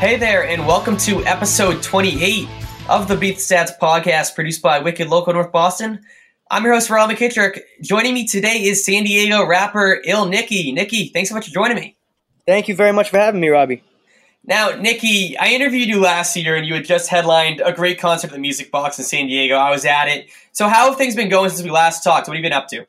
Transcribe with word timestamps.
Hey 0.00 0.16
there, 0.16 0.46
and 0.46 0.66
welcome 0.66 0.96
to 0.96 1.22
episode 1.26 1.82
28 1.82 2.48
of 2.88 3.06
the 3.06 3.14
Beat 3.14 3.36
Stats 3.36 3.78
podcast 3.78 4.34
produced 4.34 4.62
by 4.62 4.78
Wicked 4.78 5.08
Local 5.08 5.34
North 5.34 5.52
Boston. 5.52 6.00
I'm 6.50 6.64
your 6.64 6.72
host, 6.72 6.88
Rob 6.88 7.10
McKittrick. 7.10 7.60
Joining 7.82 8.14
me 8.14 8.26
today 8.26 8.62
is 8.62 8.82
San 8.82 9.04
Diego 9.04 9.44
rapper 9.46 10.00
Ill 10.06 10.24
Nicky. 10.24 10.72
Nicky, 10.72 11.08
thanks 11.08 11.28
so 11.28 11.34
much 11.34 11.48
for 11.48 11.52
joining 11.52 11.76
me. 11.76 11.98
Thank 12.46 12.66
you 12.66 12.74
very 12.74 12.94
much 12.94 13.10
for 13.10 13.18
having 13.18 13.42
me, 13.42 13.48
Robbie. 13.48 13.82
Now, 14.42 14.70
Nicky, 14.70 15.36
I 15.36 15.48
interviewed 15.48 15.88
you 15.88 16.00
last 16.00 16.34
year 16.34 16.56
and 16.56 16.66
you 16.66 16.72
had 16.72 16.86
just 16.86 17.10
headlined 17.10 17.60
a 17.62 17.70
great 17.70 18.00
concert 18.00 18.28
at 18.28 18.32
the 18.32 18.38
Music 18.38 18.70
Box 18.70 18.98
in 18.98 19.04
San 19.04 19.26
Diego. 19.26 19.56
I 19.56 19.70
was 19.70 19.84
at 19.84 20.08
it. 20.08 20.30
So, 20.52 20.66
how 20.66 20.88
have 20.88 20.96
things 20.96 21.14
been 21.14 21.28
going 21.28 21.50
since 21.50 21.62
we 21.62 21.70
last 21.70 22.02
talked? 22.02 22.26
What 22.26 22.38
have 22.38 22.42
you 22.42 22.48
been 22.48 22.56
up 22.56 22.68
to? 22.68 22.86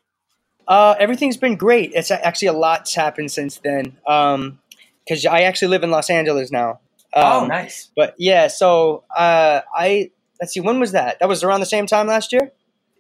Uh, 0.65 0.95
everything's 0.97 1.35
been 1.35 1.57
great. 1.57 1.91
It's 1.93 2.09
actually 2.09 2.47
a 2.47 2.53
lot's 2.53 2.95
happened 2.95 3.31
since 3.31 3.57
then. 3.57 3.97
Um, 4.07 4.59
because 5.03 5.25
I 5.25 5.41
actually 5.41 5.67
live 5.67 5.83
in 5.83 5.91
Los 5.91 6.09
Angeles 6.09 6.51
now. 6.51 6.79
Oh, 7.13 7.41
Um, 7.41 7.47
nice. 7.47 7.89
But 7.95 8.15
yeah, 8.17 8.47
so 8.47 9.03
uh, 9.15 9.61
I 9.75 10.11
let's 10.39 10.53
see, 10.53 10.59
when 10.61 10.79
was 10.79 10.91
that? 10.93 11.19
That 11.19 11.29
was 11.29 11.43
around 11.43 11.59
the 11.59 11.65
same 11.65 11.85
time 11.85 12.07
last 12.07 12.31
year. 12.31 12.51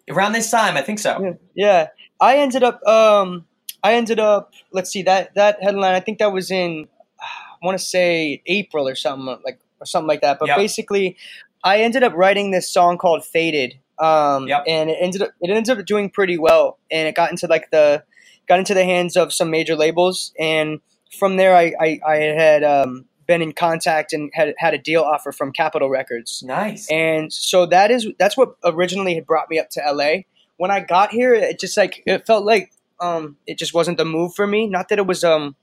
Around 0.09 0.33
this 0.33 0.49
time, 0.51 0.77
I 0.77 0.81
think 0.81 0.99
so. 0.99 1.19
Yeah, 1.21 1.33
yeah. 1.55 1.87
I 2.19 2.37
ended 2.37 2.63
up. 2.63 2.83
Um, 2.85 3.45
I 3.83 3.93
ended 3.93 4.19
up. 4.19 4.53
Let's 4.71 4.91
see 4.91 5.03
that 5.03 5.33
that 5.35 5.61
headline. 5.61 5.93
I 5.93 5.99
think 5.99 6.19
that 6.19 6.31
was 6.33 6.51
in. 6.51 6.87
I 7.21 7.65
want 7.65 7.77
to 7.79 7.83
say 7.85 8.41
April 8.47 8.87
or 8.87 8.95
something 8.95 9.39
like 9.45 9.59
or 9.79 9.85
something 9.85 10.07
like 10.07 10.21
that. 10.21 10.39
But 10.39 10.49
Yep. 10.49 10.57
basically, 10.57 11.17
I 11.63 11.81
ended 11.81 12.03
up 12.03 12.13
writing 12.13 12.51
this 12.51 12.69
song 12.69 12.97
called 12.97 13.23
"Faded," 13.23 13.75
um, 13.99 14.47
Yep. 14.47 14.63
and 14.67 14.89
it 14.89 14.97
ended 14.99 15.21
up 15.21 15.29
it 15.39 15.49
ended 15.49 15.77
up 15.79 15.85
doing 15.85 16.09
pretty 16.09 16.37
well, 16.37 16.77
and 16.91 17.07
it 17.07 17.15
got 17.15 17.29
into 17.31 17.47
like 17.47 17.69
the 17.71 18.03
got 18.47 18.59
into 18.59 18.73
the 18.73 18.83
hands 18.83 19.15
of 19.15 19.31
some 19.31 19.49
major 19.51 19.75
labels, 19.75 20.33
and 20.39 20.79
from 21.17 21.37
there, 21.37 21.55
I 21.55 21.73
I, 21.79 21.99
I 22.05 22.15
had 22.17 22.63
um, 22.63 23.05
been 23.31 23.41
in 23.41 23.53
contact 23.53 24.11
and 24.11 24.29
had 24.33 24.53
had 24.57 24.73
a 24.73 24.77
deal 24.77 25.03
offer 25.03 25.31
from 25.31 25.53
Capitol 25.53 25.89
Records. 25.89 26.43
Nice. 26.45 26.91
And 26.91 27.31
so 27.31 27.65
that 27.67 27.89
is 27.89 28.09
that's 28.19 28.35
what 28.35 28.57
originally 28.65 29.15
had 29.15 29.25
brought 29.25 29.49
me 29.49 29.57
up 29.57 29.69
to 29.69 29.81
LA. 29.89 30.23
When 30.57 30.69
I 30.69 30.81
got 30.81 31.11
here, 31.11 31.33
it 31.33 31.57
just 31.61 31.77
like 31.77 32.03
it 32.05 32.27
felt 32.27 32.43
like 32.43 32.73
um 32.99 33.37
it 33.47 33.57
just 33.57 33.73
wasn't 33.73 33.97
the 33.97 34.03
move 34.03 34.35
for 34.35 34.45
me. 34.45 34.67
Not 34.67 34.89
that 34.89 34.99
it 34.99 35.07
was 35.07 35.23
um 35.23 35.55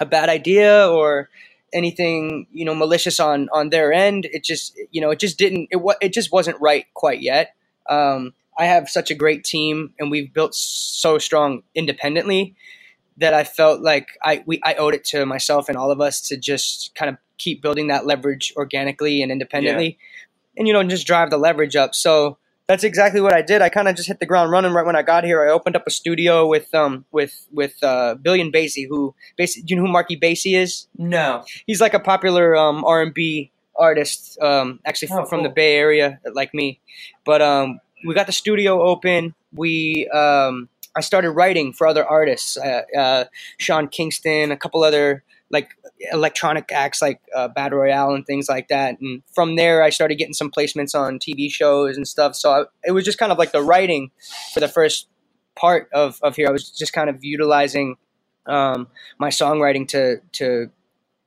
a 0.00 0.06
bad 0.06 0.30
idea 0.30 0.88
or 0.88 1.28
anything, 1.74 2.46
you 2.50 2.64
know, 2.64 2.74
malicious 2.74 3.20
on 3.20 3.50
on 3.52 3.68
their 3.68 3.92
end. 3.92 4.24
It 4.32 4.42
just 4.42 4.74
you 4.90 5.02
know, 5.02 5.10
it 5.10 5.18
just 5.18 5.36
didn't 5.38 5.68
it 5.70 5.82
wa- 5.82 6.00
it 6.00 6.14
just 6.14 6.32
wasn't 6.32 6.58
right 6.62 6.86
quite 6.94 7.20
yet. 7.20 7.54
Um 7.90 8.32
I 8.58 8.64
have 8.64 8.88
such 8.88 9.10
a 9.10 9.14
great 9.14 9.44
team 9.44 9.92
and 9.98 10.10
we've 10.10 10.32
built 10.32 10.54
so 10.54 11.18
strong 11.18 11.62
independently 11.74 12.54
that 13.18 13.34
I 13.34 13.44
felt 13.44 13.80
like 13.80 14.08
I 14.24 14.42
we 14.46 14.60
I 14.64 14.74
owed 14.74 14.94
it 14.94 15.04
to 15.06 15.26
myself 15.26 15.68
and 15.68 15.76
all 15.76 15.90
of 15.90 16.00
us 16.00 16.20
to 16.28 16.36
just 16.36 16.94
kind 16.94 17.08
of 17.08 17.16
keep 17.38 17.62
building 17.62 17.88
that 17.88 18.06
leverage 18.06 18.52
organically 18.56 19.22
and 19.22 19.32
independently, 19.32 19.98
and 20.56 20.66
you 20.66 20.72
know 20.74 20.82
just 20.84 21.06
drive 21.06 21.30
the 21.30 21.38
leverage 21.38 21.76
up. 21.76 21.94
So 21.94 22.38
that's 22.68 22.84
exactly 22.84 23.20
what 23.20 23.32
I 23.34 23.42
did. 23.42 23.60
I 23.60 23.68
kind 23.68 23.88
of 23.88 23.96
just 23.96 24.08
hit 24.08 24.20
the 24.20 24.26
ground 24.26 24.50
running 24.50 24.72
right 24.72 24.86
when 24.86 24.96
I 24.96 25.02
got 25.02 25.24
here. 25.24 25.42
I 25.46 25.50
opened 25.52 25.76
up 25.76 25.84
a 25.86 25.90
studio 25.90 26.46
with 26.46 26.72
um 26.74 27.04
with 27.12 27.46
with 27.52 27.82
uh, 27.82 28.14
Billion 28.14 28.50
Basie, 28.52 28.86
who 28.88 29.14
basically 29.36 29.64
do 29.64 29.74
you 29.74 29.80
know 29.80 29.86
who 29.86 29.92
Marky 29.92 30.16
Basie 30.16 30.56
is? 30.56 30.86
no. 30.96 31.44
He's 31.66 31.80
like 31.80 31.94
a 31.94 32.00
popular 32.00 32.56
um, 32.56 32.84
R 32.84 33.02
and 33.02 33.12
B 33.12 33.50
artist, 33.76 34.38
um, 34.40 34.80
actually 34.84 35.08
Oh, 35.12 35.24
from 35.24 35.42
the. 35.42 35.48
Bay 35.48 35.76
Area, 35.76 36.20
like 36.34 36.52
me. 36.54 36.80
But 37.24 37.42
um, 37.42 37.80
we 38.06 38.14
got 38.14 38.26
the 38.26 38.32
studio 38.32 38.82
open. 38.82 39.34
We 39.54 40.08
um, 40.08 40.68
I 40.96 41.00
started 41.00 41.30
writing 41.32 41.72
for 41.72 41.86
other 41.86 42.04
artists, 42.04 42.56
uh, 42.56 42.82
uh, 42.96 43.24
Sean 43.58 43.88
Kingston, 43.88 44.50
a 44.52 44.56
couple 44.56 44.82
other 44.84 45.24
like 45.50 45.70
electronic 46.12 46.72
acts 46.72 47.02
like 47.02 47.20
uh, 47.36 47.46
Battle 47.48 47.78
Royale 47.78 48.14
and 48.14 48.26
things 48.26 48.48
like 48.48 48.68
that. 48.68 48.98
And 49.00 49.22
from 49.34 49.56
there, 49.56 49.82
I 49.82 49.90
started 49.90 50.16
getting 50.16 50.32
some 50.34 50.50
placements 50.50 50.94
on 50.94 51.18
TV 51.18 51.50
shows 51.50 51.96
and 51.96 52.08
stuff. 52.08 52.34
So 52.34 52.50
I, 52.50 52.64
it 52.84 52.92
was 52.92 53.04
just 53.04 53.18
kind 53.18 53.30
of 53.30 53.38
like 53.38 53.52
the 53.52 53.62
writing 53.62 54.10
for 54.54 54.60
the 54.60 54.68
first 54.68 55.08
part 55.54 55.88
of, 55.92 56.18
of 56.22 56.36
here. 56.36 56.48
I 56.48 56.52
was 56.52 56.70
just 56.70 56.92
kind 56.94 57.10
of 57.10 57.22
utilizing 57.22 57.96
um, 58.46 58.88
my 59.18 59.28
songwriting 59.28 59.86
to 59.88 60.20
to 60.32 60.70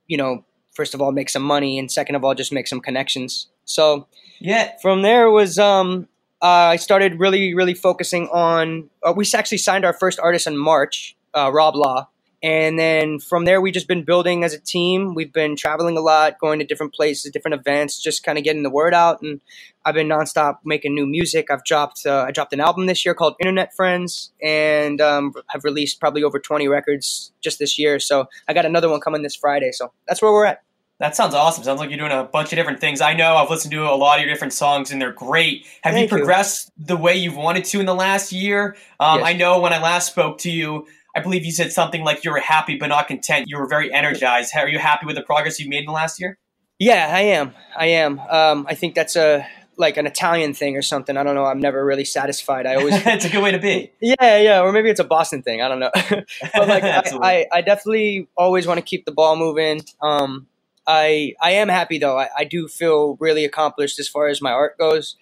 you 0.06 0.16
know 0.16 0.44
first 0.74 0.92
of 0.92 1.00
all 1.00 1.12
make 1.12 1.30
some 1.30 1.42
money 1.42 1.78
and 1.78 1.90
second 1.90 2.14
of 2.14 2.24
all 2.24 2.34
just 2.34 2.52
make 2.52 2.66
some 2.66 2.80
connections. 2.80 3.48
So 3.64 4.06
Yeah. 4.40 4.72
from 4.82 5.02
there 5.02 5.30
was 5.30 5.58
um 5.58 6.08
I 6.42 6.76
started 6.76 7.18
really 7.18 7.54
really 7.54 7.74
focusing 7.74 8.28
on 8.28 8.90
uh, 9.02 9.12
we 9.16 9.24
actually 9.34 9.58
signed 9.58 9.84
our 9.84 9.92
first 9.92 10.18
artist 10.20 10.46
in 10.46 10.56
March, 10.56 11.16
uh, 11.34 11.50
Rob 11.52 11.74
Law. 11.76 12.08
And 12.42 12.78
then 12.78 13.18
from 13.18 13.46
there, 13.46 13.60
we've 13.60 13.74
just 13.74 13.88
been 13.88 14.04
building 14.04 14.44
as 14.44 14.52
a 14.52 14.60
team. 14.60 15.14
We've 15.14 15.32
been 15.32 15.56
traveling 15.56 15.96
a 15.96 16.00
lot, 16.02 16.38
going 16.38 16.58
to 16.58 16.66
different 16.66 16.92
places, 16.94 17.32
different 17.32 17.54
events, 17.58 18.00
just 18.00 18.22
kind 18.22 18.36
of 18.36 18.44
getting 18.44 18.62
the 18.62 18.70
word 18.70 18.92
out. 18.92 19.22
And 19.22 19.40
I've 19.84 19.94
been 19.94 20.06
nonstop 20.06 20.58
making 20.62 20.94
new 20.94 21.06
music. 21.06 21.50
I've 21.50 21.64
dropped 21.64 22.04
uh, 22.06 22.26
I 22.28 22.32
dropped 22.32 22.52
an 22.52 22.60
album 22.60 22.86
this 22.86 23.04
year 23.04 23.14
called 23.14 23.34
Internet 23.40 23.74
Friends, 23.74 24.32
and 24.42 25.00
um, 25.00 25.32
have 25.48 25.64
released 25.64 25.98
probably 25.98 26.22
over 26.22 26.38
twenty 26.38 26.68
records 26.68 27.32
just 27.40 27.58
this 27.58 27.78
year. 27.78 27.98
So 27.98 28.26
I 28.46 28.52
got 28.52 28.66
another 28.66 28.90
one 28.90 29.00
coming 29.00 29.22
this 29.22 29.34
Friday. 29.34 29.70
So 29.72 29.92
that's 30.06 30.20
where 30.20 30.30
we're 30.30 30.44
at. 30.44 30.65
That 30.98 31.14
sounds 31.14 31.34
awesome. 31.34 31.62
Sounds 31.62 31.78
like 31.78 31.90
you're 31.90 31.98
doing 31.98 32.12
a 32.12 32.24
bunch 32.24 32.52
of 32.52 32.56
different 32.56 32.80
things. 32.80 33.02
I 33.02 33.12
know 33.12 33.36
I've 33.36 33.50
listened 33.50 33.72
to 33.72 33.82
a 33.82 33.94
lot 33.94 34.18
of 34.18 34.24
your 34.24 34.32
different 34.32 34.54
songs 34.54 34.90
and 34.90 35.00
they're 35.00 35.12
great. 35.12 35.66
Have 35.82 35.92
Thank 35.92 36.10
you 36.10 36.16
you. 36.16 36.22
progressed 36.22 36.70
the 36.78 36.96
way 36.96 37.16
you've 37.16 37.36
wanted 37.36 37.64
to 37.66 37.80
in 37.80 37.86
the 37.86 37.94
last 37.94 38.32
year? 38.32 38.76
Um, 38.98 39.18
Yes. 39.18 39.28
I 39.28 39.32
know 39.34 39.60
when 39.60 39.74
I 39.74 39.82
last 39.82 40.10
spoke 40.10 40.38
to 40.38 40.50
you, 40.50 40.86
I 41.14 41.20
believe 41.20 41.44
you 41.44 41.52
said 41.52 41.70
something 41.72 42.02
like 42.02 42.24
you 42.24 42.30
were 42.30 42.40
happy 42.40 42.76
but 42.76 42.86
not 42.86 43.08
content. 43.08 43.46
You 43.48 43.58
were 43.58 43.66
very 43.66 43.92
energized. 43.92 44.56
Are 44.56 44.68
you 44.68 44.78
happy 44.78 45.04
with 45.06 45.16
the 45.16 45.22
progress 45.22 45.60
you've 45.60 45.68
made 45.68 45.80
in 45.80 45.86
the 45.86 45.92
last 45.92 46.18
year? 46.18 46.38
Yeah, 46.78 47.10
I 47.14 47.20
am. 47.22 47.54
I 47.76 47.86
am. 47.86 48.18
Um, 48.20 48.66
I 48.68 48.74
think 48.74 48.94
that's 48.94 49.16
a 49.16 49.46
like 49.78 49.98
an 49.98 50.06
Italian 50.06 50.54
thing 50.54 50.76
or 50.76 50.82
something. 50.82 51.16
I 51.16 51.22
don't 51.22 51.34
know. 51.34 51.44
I'm 51.44 51.60
never 51.60 51.84
really 51.84 52.04
satisfied. 52.04 52.66
I 52.66 52.74
always 52.76 52.94
it's 53.06 53.24
a 53.24 53.28
good 53.28 53.42
way 53.42 53.52
to 53.52 53.58
be. 53.58 53.92
Yeah, 54.00 54.38
yeah, 54.38 54.60
or 54.60 54.72
maybe 54.72 54.90
it's 54.90 55.00
a 55.00 55.04
Boston 55.04 55.42
thing. 55.42 55.60
I 55.60 55.68
don't 55.68 55.80
know. 55.80 55.90
but 56.54 56.68
like. 56.68 56.82
I, 56.84 57.02
I, 57.22 57.46
I 57.52 57.60
definitely 57.60 58.28
always 58.36 58.66
want 58.66 58.78
to 58.78 58.82
keep 58.82 59.04
the 59.04 59.12
ball 59.12 59.36
moving. 59.36 59.82
Um, 60.02 60.46
I, 60.86 61.34
I 61.40 61.52
am 61.52 61.68
happy 61.68 61.98
though. 61.98 62.18
I, 62.18 62.28
I 62.36 62.44
do 62.44 62.68
feel 62.68 63.16
really 63.20 63.44
accomplished 63.44 63.98
as 63.98 64.08
far 64.08 64.28
as 64.28 64.40
my 64.40 64.52
art 64.52 64.78
goes. 64.78 65.16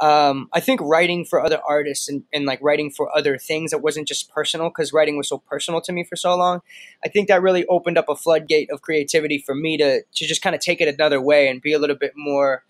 Um, 0.00 0.48
I 0.52 0.60
think 0.60 0.80
writing 0.80 1.24
for 1.24 1.44
other 1.44 1.60
artists 1.68 2.08
and, 2.08 2.24
and 2.32 2.46
like 2.46 2.60
writing 2.62 2.90
for 2.90 3.14
other 3.16 3.36
things 3.36 3.70
that 3.70 3.78
wasn't 3.78 4.08
just 4.08 4.30
personal 4.30 4.68
because 4.68 4.92
writing 4.92 5.16
was 5.16 5.28
so 5.28 5.38
personal 5.38 5.80
to 5.82 5.92
me 5.92 6.02
for 6.02 6.16
so 6.16 6.34
long. 6.34 6.60
I 7.04 7.08
think 7.08 7.28
that 7.28 7.42
really 7.42 7.66
opened 7.66 7.98
up 7.98 8.08
a 8.08 8.16
floodgate 8.16 8.70
of 8.72 8.80
creativity 8.80 9.38
for 9.38 9.54
me 9.54 9.76
to 9.76 10.02
to 10.02 10.26
just 10.26 10.42
kind 10.42 10.56
of 10.56 10.62
take 10.62 10.80
it 10.80 10.88
another 10.88 11.20
way 11.20 11.48
and 11.48 11.60
be 11.60 11.72
a 11.72 11.78
little 11.78 11.94
bit 11.96 12.14
more 12.16 12.64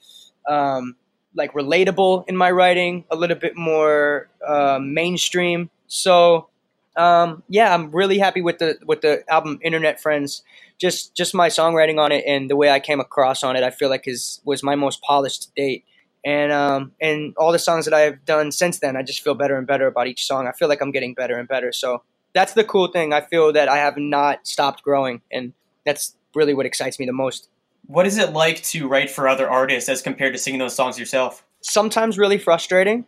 um, 0.48 0.96
like 1.34 1.52
relatable 1.52 2.24
in 2.28 2.36
my 2.36 2.50
writing, 2.50 3.04
a 3.10 3.16
little 3.16 3.36
bit 3.36 3.56
more 3.56 4.28
uh, 4.46 4.78
mainstream. 4.82 5.70
So 5.86 6.48
um, 6.96 7.42
yeah, 7.48 7.74
I'm 7.74 7.90
really 7.90 8.18
happy 8.18 8.42
with 8.42 8.58
the 8.58 8.78
with 8.84 9.00
the 9.00 9.24
album 9.28 9.58
Internet 9.62 10.00
Friends. 10.00 10.42
Just 10.78 11.14
just 11.14 11.34
my 11.34 11.48
songwriting 11.48 11.98
on 11.98 12.12
it 12.12 12.24
and 12.26 12.50
the 12.50 12.56
way 12.56 12.70
I 12.70 12.80
came 12.80 13.00
across 13.00 13.42
on 13.42 13.56
it, 13.56 13.62
I 13.62 13.70
feel 13.70 13.88
like 13.88 14.06
is 14.06 14.40
was 14.44 14.62
my 14.62 14.74
most 14.74 15.00
polished 15.02 15.42
to 15.42 15.48
date. 15.56 15.84
And 16.24 16.52
um, 16.52 16.92
and 17.00 17.34
all 17.36 17.52
the 17.52 17.58
songs 17.58 17.84
that 17.86 17.94
I've 17.94 18.24
done 18.24 18.52
since 18.52 18.78
then, 18.78 18.96
I 18.96 19.02
just 19.02 19.22
feel 19.22 19.34
better 19.34 19.56
and 19.56 19.66
better 19.66 19.86
about 19.86 20.06
each 20.06 20.26
song. 20.26 20.46
I 20.46 20.52
feel 20.52 20.68
like 20.68 20.80
I'm 20.80 20.92
getting 20.92 21.14
better 21.14 21.36
and 21.38 21.48
better. 21.48 21.72
So 21.72 22.02
that's 22.34 22.52
the 22.54 22.64
cool 22.64 22.88
thing. 22.88 23.12
I 23.12 23.22
feel 23.22 23.52
that 23.52 23.68
I 23.68 23.78
have 23.78 23.96
not 23.96 24.46
stopped 24.46 24.82
growing, 24.82 25.22
and 25.32 25.52
that's 25.84 26.16
really 26.34 26.54
what 26.54 26.66
excites 26.66 26.98
me 26.98 27.06
the 27.06 27.12
most. 27.12 27.48
What 27.86 28.06
is 28.06 28.18
it 28.18 28.32
like 28.32 28.62
to 28.64 28.86
write 28.86 29.10
for 29.10 29.28
other 29.28 29.50
artists 29.50 29.88
as 29.88 30.00
compared 30.00 30.32
to 30.34 30.38
singing 30.38 30.60
those 30.60 30.74
songs 30.74 30.98
yourself? 30.98 31.44
Sometimes 31.60 32.16
really 32.16 32.38
frustrating, 32.38 33.04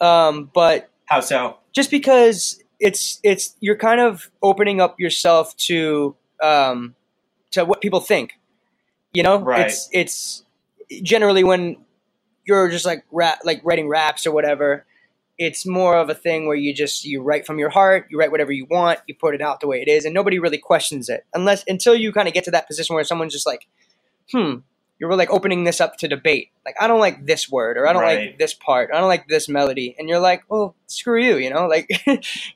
um, 0.00 0.50
but 0.54 0.90
How 1.06 1.20
so? 1.20 1.58
just 1.72 1.90
because 1.90 2.62
it's 2.80 3.20
it's 3.22 3.54
you're 3.60 3.76
kind 3.76 4.00
of 4.00 4.30
opening 4.42 4.80
up 4.80 4.98
yourself 5.00 5.56
to 5.56 6.16
um, 6.42 6.94
to 7.52 7.64
what 7.64 7.80
people 7.80 8.00
think. 8.00 8.32
You 9.12 9.22
know, 9.22 9.40
Right. 9.40 9.66
it's 9.66 9.88
it's 9.92 10.44
generally 11.02 11.44
when 11.44 11.76
you're 12.44 12.68
just 12.70 12.84
like 12.84 13.04
rap 13.10 13.40
like 13.44 13.60
writing 13.64 13.88
raps 13.88 14.26
or 14.26 14.32
whatever. 14.32 14.84
It's 15.36 15.66
more 15.66 15.96
of 15.96 16.08
a 16.10 16.14
thing 16.14 16.46
where 16.46 16.56
you 16.56 16.72
just 16.72 17.04
you 17.04 17.20
write 17.20 17.44
from 17.46 17.58
your 17.58 17.70
heart, 17.70 18.06
you 18.10 18.18
write 18.18 18.30
whatever 18.30 18.52
you 18.52 18.66
want, 18.70 19.00
you 19.08 19.14
put 19.14 19.34
it 19.34 19.40
out 19.40 19.60
the 19.60 19.66
way 19.66 19.82
it 19.82 19.88
is, 19.88 20.04
and 20.04 20.14
nobody 20.14 20.38
really 20.38 20.58
questions 20.58 21.08
it 21.08 21.26
unless 21.34 21.64
until 21.66 21.94
you 21.94 22.12
kind 22.12 22.28
of 22.28 22.34
get 22.34 22.44
to 22.44 22.52
that 22.52 22.66
position 22.68 22.94
where 22.94 23.02
someone's 23.04 23.32
just 23.32 23.46
like, 23.46 23.66
hmm. 24.30 24.56
You're 25.04 25.16
like 25.16 25.28
opening 25.30 25.64
this 25.64 25.82
up 25.82 25.98
to 25.98 26.08
debate. 26.08 26.48
Like, 26.64 26.76
I 26.80 26.86
don't 26.86 26.98
like 26.98 27.26
this 27.26 27.50
word, 27.50 27.76
or 27.76 27.86
I 27.86 27.92
don't 27.92 28.00
Right. 28.00 28.30
like 28.30 28.38
this 28.38 28.54
part, 28.54 28.88
I 28.90 28.98
don't 28.98 29.08
like 29.08 29.28
this 29.28 29.50
melody. 29.50 29.94
And 29.98 30.08
you're 30.08 30.18
like, 30.18 30.44
well, 30.48 30.74
screw 30.86 31.22
you, 31.22 31.36
you 31.36 31.50
know? 31.50 31.66
Like, 31.66 31.86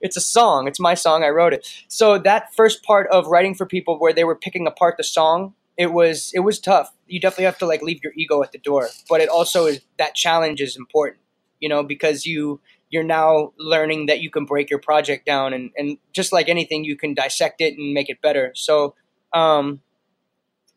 it's 0.00 0.16
a 0.16 0.20
song. 0.22 0.66
It's 0.66 0.80
my 0.80 0.94
song. 0.94 1.22
I 1.24 1.28
wrote 1.28 1.52
it. 1.52 1.68
So 1.88 2.16
that 2.18 2.54
first 2.54 2.82
part 2.82 3.06
of 3.10 3.26
writing 3.26 3.54
for 3.54 3.66
people 3.66 3.98
where 3.98 4.14
they 4.14 4.24
were 4.24 4.34
picking 4.34 4.66
apart 4.66 4.96
the 4.96 5.04
song, 5.04 5.52
it 5.76 5.92
was 5.92 6.30
it 6.34 6.40
was 6.40 6.58
tough. 6.58 6.90
You 7.06 7.20
definitely 7.20 7.44
have 7.44 7.58
to 7.58 7.66
like 7.66 7.82
leave 7.82 8.02
your 8.02 8.12
ego 8.16 8.42
at 8.42 8.52
the 8.52 8.58
door. 8.58 8.88
But 9.10 9.20
it 9.20 9.28
also 9.28 9.66
is 9.66 9.80
that 9.98 10.14
challenge 10.14 10.62
is 10.62 10.74
important, 10.74 11.20
you 11.60 11.68
know, 11.68 11.82
because 11.82 12.24
you 12.24 12.60
you're 12.88 13.04
now 13.04 13.52
learning 13.58 14.06
that 14.06 14.20
you 14.20 14.30
can 14.30 14.46
break 14.46 14.70
your 14.70 14.78
project 14.80 15.26
down 15.26 15.52
and, 15.52 15.70
and 15.76 15.98
just 16.14 16.32
like 16.32 16.48
anything 16.48 16.82
you 16.84 16.96
can 16.96 17.12
dissect 17.12 17.60
it 17.60 17.76
and 17.76 17.92
make 17.92 18.08
it 18.08 18.22
better. 18.22 18.52
So 18.54 18.94
um 19.34 19.82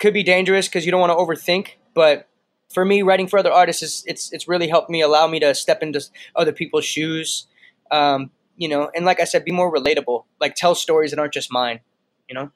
could 0.01 0.13
be 0.13 0.23
dangerous 0.23 0.67
because 0.67 0.85
you 0.85 0.91
don't 0.91 0.99
want 0.99 1.11
to 1.11 1.15
overthink. 1.15 1.75
But 1.93 2.27
for 2.73 2.83
me, 2.83 3.03
writing 3.03 3.27
for 3.27 3.39
other 3.39 3.51
artists 3.51 3.83
is 3.83 4.03
it's 4.07 4.33
it's 4.33 4.47
really 4.47 4.67
helped 4.67 4.89
me 4.89 5.01
allow 5.01 5.27
me 5.27 5.39
to 5.39 5.53
step 5.55 5.81
into 5.81 6.01
other 6.35 6.51
people's 6.51 6.85
shoes. 6.85 7.47
Um, 7.91 8.31
you 8.57 8.67
know, 8.67 8.89
and 8.95 9.05
like 9.05 9.21
I 9.21 9.25
said, 9.25 9.45
be 9.45 9.51
more 9.51 9.73
relatable. 9.73 10.25
Like 10.39 10.55
tell 10.55 10.75
stories 10.75 11.11
that 11.11 11.19
aren't 11.19 11.33
just 11.33 11.51
mine. 11.51 11.79
You 12.27 12.35
know. 12.35 12.51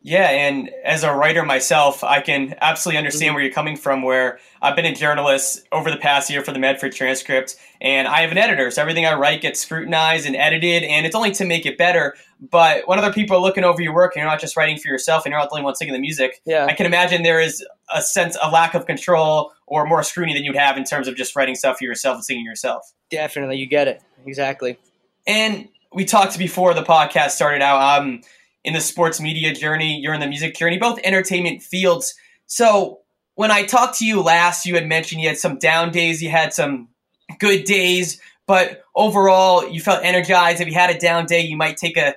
Yeah, 0.00 0.30
and 0.30 0.70
as 0.84 1.02
a 1.02 1.12
writer 1.12 1.44
myself, 1.44 2.04
I 2.04 2.20
can 2.20 2.54
absolutely 2.60 2.98
understand 2.98 3.30
mm-hmm. 3.30 3.34
where 3.34 3.44
you're 3.44 3.52
coming 3.52 3.76
from. 3.76 4.02
Where 4.02 4.38
I've 4.62 4.76
been 4.76 4.86
a 4.86 4.94
journalist 4.94 5.66
over 5.72 5.90
the 5.90 5.96
past 5.96 6.30
year 6.30 6.42
for 6.42 6.52
the 6.52 6.60
Medford 6.60 6.92
Transcript, 6.92 7.56
and 7.80 8.06
I 8.06 8.20
have 8.20 8.30
an 8.30 8.38
editor, 8.38 8.70
so 8.70 8.80
everything 8.80 9.06
I 9.06 9.14
write 9.14 9.40
gets 9.40 9.60
scrutinized 9.60 10.24
and 10.24 10.36
edited, 10.36 10.84
and 10.84 11.04
it's 11.04 11.16
only 11.16 11.32
to 11.32 11.44
make 11.44 11.66
it 11.66 11.76
better. 11.76 12.14
But 12.40 12.86
when 12.86 13.00
other 13.00 13.12
people 13.12 13.36
are 13.36 13.42
looking 13.42 13.64
over 13.64 13.82
your 13.82 13.92
work, 13.92 14.14
and 14.14 14.20
you're 14.20 14.30
not 14.30 14.40
just 14.40 14.56
writing 14.56 14.78
for 14.78 14.86
yourself, 14.86 15.24
and 15.24 15.32
you're 15.32 15.40
not 15.40 15.50
the 15.50 15.56
only 15.56 15.64
one 15.64 15.74
singing 15.74 15.94
the 15.94 16.00
music, 16.00 16.40
yeah. 16.46 16.66
I 16.66 16.74
can 16.74 16.86
imagine 16.86 17.24
there 17.24 17.40
is 17.40 17.66
a 17.92 18.00
sense, 18.00 18.38
a 18.40 18.50
lack 18.50 18.74
of 18.74 18.86
control, 18.86 19.52
or 19.66 19.84
more 19.84 20.04
scrutiny 20.04 20.34
than 20.34 20.44
you'd 20.44 20.56
have 20.56 20.76
in 20.76 20.84
terms 20.84 21.08
of 21.08 21.16
just 21.16 21.34
writing 21.34 21.56
stuff 21.56 21.78
for 21.78 21.84
yourself 21.84 22.14
and 22.14 22.24
singing 22.24 22.44
yourself. 22.44 22.92
Definitely, 23.10 23.56
you 23.56 23.66
get 23.66 23.88
it 23.88 24.00
exactly. 24.24 24.78
And 25.26 25.68
we 25.92 26.04
talked 26.04 26.38
before 26.38 26.72
the 26.74 26.84
podcast 26.84 27.30
started 27.30 27.62
out. 27.62 28.00
Um, 28.00 28.22
in 28.64 28.74
the 28.74 28.80
sports 28.80 29.20
media 29.20 29.54
journey, 29.54 29.98
you're 30.00 30.14
in 30.14 30.20
the 30.20 30.26
music 30.26 30.54
journey, 30.54 30.78
both 30.78 30.98
entertainment 31.04 31.62
fields. 31.62 32.14
So 32.46 33.00
when 33.34 33.50
I 33.50 33.64
talked 33.64 33.98
to 33.98 34.04
you 34.04 34.20
last, 34.20 34.66
you 34.66 34.74
had 34.74 34.86
mentioned 34.86 35.20
you 35.20 35.28
had 35.28 35.38
some 35.38 35.58
down 35.58 35.90
days, 35.92 36.22
you 36.22 36.30
had 36.30 36.52
some 36.52 36.88
good 37.38 37.64
days, 37.64 38.20
but 38.46 38.82
overall 38.94 39.68
you 39.68 39.80
felt 39.80 40.04
energized. 40.04 40.60
If 40.60 40.68
you 40.68 40.74
had 40.74 40.90
a 40.90 40.98
down 40.98 41.26
day, 41.26 41.40
you 41.40 41.56
might 41.56 41.76
take 41.76 41.96
a 41.96 42.14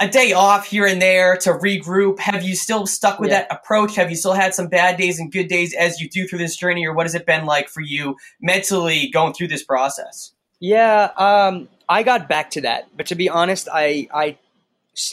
a 0.00 0.08
day 0.08 0.32
off 0.32 0.66
here 0.66 0.86
and 0.86 1.00
there 1.00 1.36
to 1.36 1.50
regroup. 1.52 2.18
Have 2.18 2.42
you 2.42 2.56
still 2.56 2.86
stuck 2.86 3.20
with 3.20 3.30
yeah. 3.30 3.42
that 3.42 3.52
approach? 3.52 3.96
Have 3.96 4.08
you 4.08 4.16
still 4.16 4.32
had 4.32 4.54
some 4.54 4.66
bad 4.66 4.96
days 4.96 5.20
and 5.20 5.30
good 5.30 5.46
days 5.46 5.74
as 5.74 6.00
you 6.00 6.08
do 6.08 6.26
through 6.26 6.38
this 6.38 6.56
journey, 6.56 6.86
or 6.86 6.94
what 6.94 7.04
has 7.04 7.14
it 7.14 7.26
been 7.26 7.44
like 7.44 7.68
for 7.68 7.82
you 7.82 8.16
mentally 8.40 9.10
going 9.12 9.34
through 9.34 9.48
this 9.48 9.62
process? 9.62 10.32
Yeah, 10.58 11.10
um, 11.16 11.68
I 11.88 12.02
got 12.02 12.28
back 12.28 12.50
to 12.52 12.62
that, 12.62 12.88
but 12.96 13.06
to 13.06 13.14
be 13.14 13.28
honest, 13.28 13.68
I 13.70 14.08
I 14.12 14.38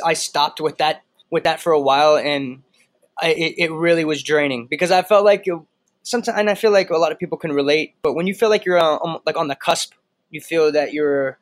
I 0.03 0.13
stopped 0.13 0.59
with 0.61 0.77
that 0.77 1.03
with 1.29 1.43
that 1.43 1.59
for 1.59 1.71
a 1.71 1.79
while, 1.79 2.17
and 2.17 2.63
I, 3.21 3.29
it, 3.29 3.55
it 3.57 3.71
really 3.71 4.05
was 4.05 4.23
draining 4.23 4.67
because 4.67 4.91
I 4.91 5.01
felt 5.01 5.25
like 5.25 5.45
sometimes, 6.03 6.37
and 6.37 6.49
I 6.49 6.55
feel 6.55 6.71
like 6.71 6.89
a 6.89 6.97
lot 6.97 7.11
of 7.11 7.19
people 7.19 7.37
can 7.37 7.51
relate. 7.51 7.95
But 8.01 8.13
when 8.13 8.27
you 8.27 8.33
feel 8.33 8.49
like 8.49 8.65
you're 8.65 8.79
on, 8.79 9.19
like 9.25 9.37
on 9.37 9.47
the 9.47 9.55
cusp, 9.55 9.93
you 10.29 10.41
feel 10.41 10.71
that 10.71 10.93
you're 10.93 11.37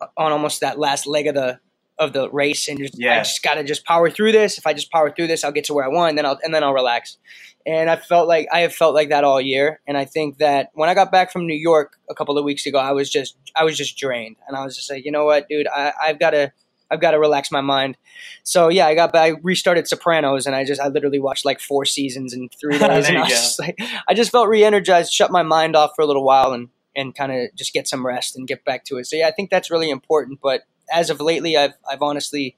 uh, 0.00 0.06
on 0.16 0.32
almost 0.32 0.60
that 0.60 0.78
last 0.78 1.06
leg 1.06 1.26
of 1.26 1.34
the 1.34 1.60
of 1.98 2.14
the 2.14 2.30
race, 2.30 2.66
and 2.68 2.78
just, 2.78 2.98
yeah. 2.98 3.16
I 3.16 3.18
just 3.18 3.42
gotta 3.42 3.62
just 3.62 3.84
power 3.84 4.10
through 4.10 4.32
this. 4.32 4.58
If 4.58 4.66
I 4.66 4.72
just 4.72 4.90
power 4.90 5.10
through 5.10 5.26
this, 5.26 5.44
I'll 5.44 5.52
get 5.52 5.64
to 5.64 5.74
where 5.74 5.84
I 5.84 5.88
want, 5.88 6.10
and 6.10 6.18
then 6.18 6.26
I'll 6.26 6.38
and 6.42 6.54
then 6.54 6.64
I'll 6.64 6.74
relax. 6.74 7.18
And 7.66 7.90
I 7.90 7.96
felt 7.96 8.26
like 8.26 8.48
I 8.50 8.60
have 8.60 8.74
felt 8.74 8.94
like 8.94 9.10
that 9.10 9.22
all 9.22 9.40
year, 9.40 9.80
and 9.86 9.98
I 9.98 10.06
think 10.06 10.38
that 10.38 10.70
when 10.72 10.88
I 10.88 10.94
got 10.94 11.12
back 11.12 11.30
from 11.30 11.46
New 11.46 11.54
York 11.54 11.98
a 12.08 12.14
couple 12.14 12.38
of 12.38 12.44
weeks 12.44 12.64
ago, 12.64 12.78
I 12.78 12.92
was 12.92 13.10
just 13.10 13.36
I 13.54 13.64
was 13.64 13.76
just 13.76 13.98
drained, 13.98 14.36
and 14.48 14.56
I 14.56 14.64
was 14.64 14.74
just 14.76 14.90
like, 14.90 15.04
you 15.04 15.12
know 15.12 15.26
what, 15.26 15.46
dude, 15.48 15.68
I, 15.68 15.92
I've 16.02 16.18
got 16.18 16.30
to 16.30 16.52
I've 16.90 17.00
got 17.00 17.12
to 17.12 17.18
relax 17.18 17.50
my 17.50 17.60
mind. 17.60 17.96
So 18.42 18.68
yeah, 18.68 18.86
I 18.86 18.94
got 18.94 19.14
I 19.14 19.34
restarted 19.42 19.86
Sopranos 19.86 20.46
and 20.46 20.56
I 20.56 20.64
just 20.64 20.80
I 20.80 20.88
literally 20.88 21.20
watched 21.20 21.44
like 21.44 21.60
four 21.60 21.84
seasons 21.84 22.32
in 22.34 22.48
three 22.60 22.78
days. 22.78 23.08
and 23.08 23.18
I, 23.18 23.28
just, 23.28 23.58
like, 23.58 23.78
I 24.08 24.14
just 24.14 24.30
felt 24.30 24.48
re-energized, 24.48 25.12
shut 25.12 25.30
my 25.30 25.42
mind 25.42 25.76
off 25.76 25.92
for 25.94 26.02
a 26.02 26.06
little 26.06 26.24
while, 26.24 26.52
and 26.52 26.68
and 26.96 27.14
kind 27.14 27.32
of 27.32 27.54
just 27.54 27.72
get 27.72 27.86
some 27.86 28.04
rest 28.04 28.36
and 28.36 28.48
get 28.48 28.64
back 28.64 28.84
to 28.84 28.96
it. 28.96 29.06
So 29.06 29.16
yeah, 29.16 29.28
I 29.28 29.30
think 29.30 29.50
that's 29.50 29.70
really 29.70 29.90
important. 29.90 30.40
But 30.42 30.62
as 30.92 31.10
of 31.10 31.20
lately, 31.20 31.56
I've 31.56 31.74
I've 31.88 32.02
honestly 32.02 32.56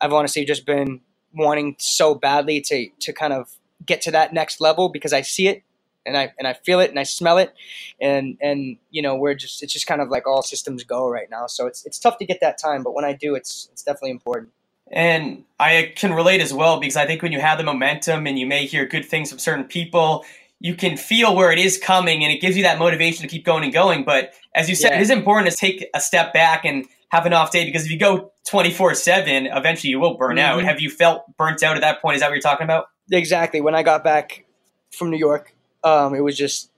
I've 0.00 0.12
honestly 0.12 0.44
just 0.44 0.66
been 0.66 1.00
wanting 1.34 1.76
so 1.78 2.14
badly 2.14 2.60
to 2.62 2.88
to 3.00 3.12
kind 3.12 3.32
of 3.32 3.50
get 3.84 4.02
to 4.02 4.10
that 4.10 4.32
next 4.32 4.60
level 4.60 4.88
because 4.88 5.12
I 5.12 5.22
see 5.22 5.48
it 5.48 5.62
and 6.06 6.16
I 6.16 6.32
and 6.38 6.46
I 6.46 6.54
feel 6.54 6.80
it 6.80 6.90
and 6.90 6.98
I 6.98 7.04
smell 7.04 7.38
it, 7.38 7.52
and 8.00 8.36
and 8.40 8.76
you 8.90 9.02
know 9.02 9.16
we're 9.16 9.34
just 9.34 9.62
it's 9.62 9.72
just 9.72 9.86
kind 9.86 10.00
of 10.00 10.08
like 10.08 10.26
all 10.26 10.42
systems 10.42 10.84
go 10.84 11.08
right 11.08 11.28
now. 11.30 11.46
So 11.46 11.66
it's 11.66 11.84
it's 11.86 11.98
tough 11.98 12.18
to 12.18 12.26
get 12.26 12.40
that 12.40 12.58
time, 12.58 12.82
but 12.82 12.94
when 12.94 13.04
I 13.04 13.12
do, 13.12 13.34
it's 13.34 13.68
it's 13.72 13.82
definitely 13.82 14.10
important. 14.10 14.50
And 14.92 15.44
I 15.58 15.92
can 15.94 16.12
relate 16.12 16.40
as 16.40 16.52
well 16.52 16.80
because 16.80 16.96
I 16.96 17.06
think 17.06 17.22
when 17.22 17.32
you 17.32 17.40
have 17.40 17.58
the 17.58 17.64
momentum 17.64 18.26
and 18.26 18.38
you 18.38 18.46
may 18.46 18.66
hear 18.66 18.86
good 18.86 19.04
things 19.04 19.30
from 19.30 19.38
certain 19.38 19.64
people, 19.64 20.24
you 20.58 20.74
can 20.74 20.96
feel 20.96 21.36
where 21.36 21.52
it 21.52 21.58
is 21.58 21.78
coming 21.78 22.24
and 22.24 22.32
it 22.32 22.40
gives 22.40 22.56
you 22.56 22.64
that 22.64 22.78
motivation 22.78 23.22
to 23.22 23.28
keep 23.28 23.44
going 23.44 23.62
and 23.62 23.72
going. 23.72 24.04
But 24.04 24.32
as 24.54 24.68
you 24.68 24.74
said, 24.74 24.90
yeah. 24.90 24.98
it 24.98 25.02
is 25.02 25.10
important 25.10 25.50
to 25.50 25.56
take 25.56 25.88
a 25.94 26.00
step 26.00 26.32
back 26.32 26.64
and 26.64 26.86
have 27.10 27.24
an 27.24 27.32
off 27.32 27.52
day 27.52 27.64
because 27.64 27.84
if 27.84 27.90
you 27.90 27.98
go 27.98 28.32
24 28.48 28.94
7, 28.94 29.46
eventually 29.46 29.90
you 29.90 30.00
will 30.00 30.16
burn 30.16 30.36
mm-hmm. 30.36 30.58
out. 30.58 30.64
Have 30.64 30.80
you 30.80 30.90
felt 30.90 31.22
burnt 31.36 31.62
out 31.62 31.76
at 31.76 31.82
that 31.82 32.02
point? 32.02 32.16
Is 32.16 32.20
that 32.20 32.28
what 32.28 32.34
you're 32.34 32.42
talking 32.42 32.64
about? 32.64 32.86
Exactly. 33.12 33.60
When 33.60 33.74
I 33.74 33.82
got 33.82 34.02
back 34.02 34.44
from 34.92 35.10
New 35.10 35.18
York, 35.18 35.54
um, 35.84 36.14
it 36.14 36.20
was 36.20 36.36
just 36.36 36.70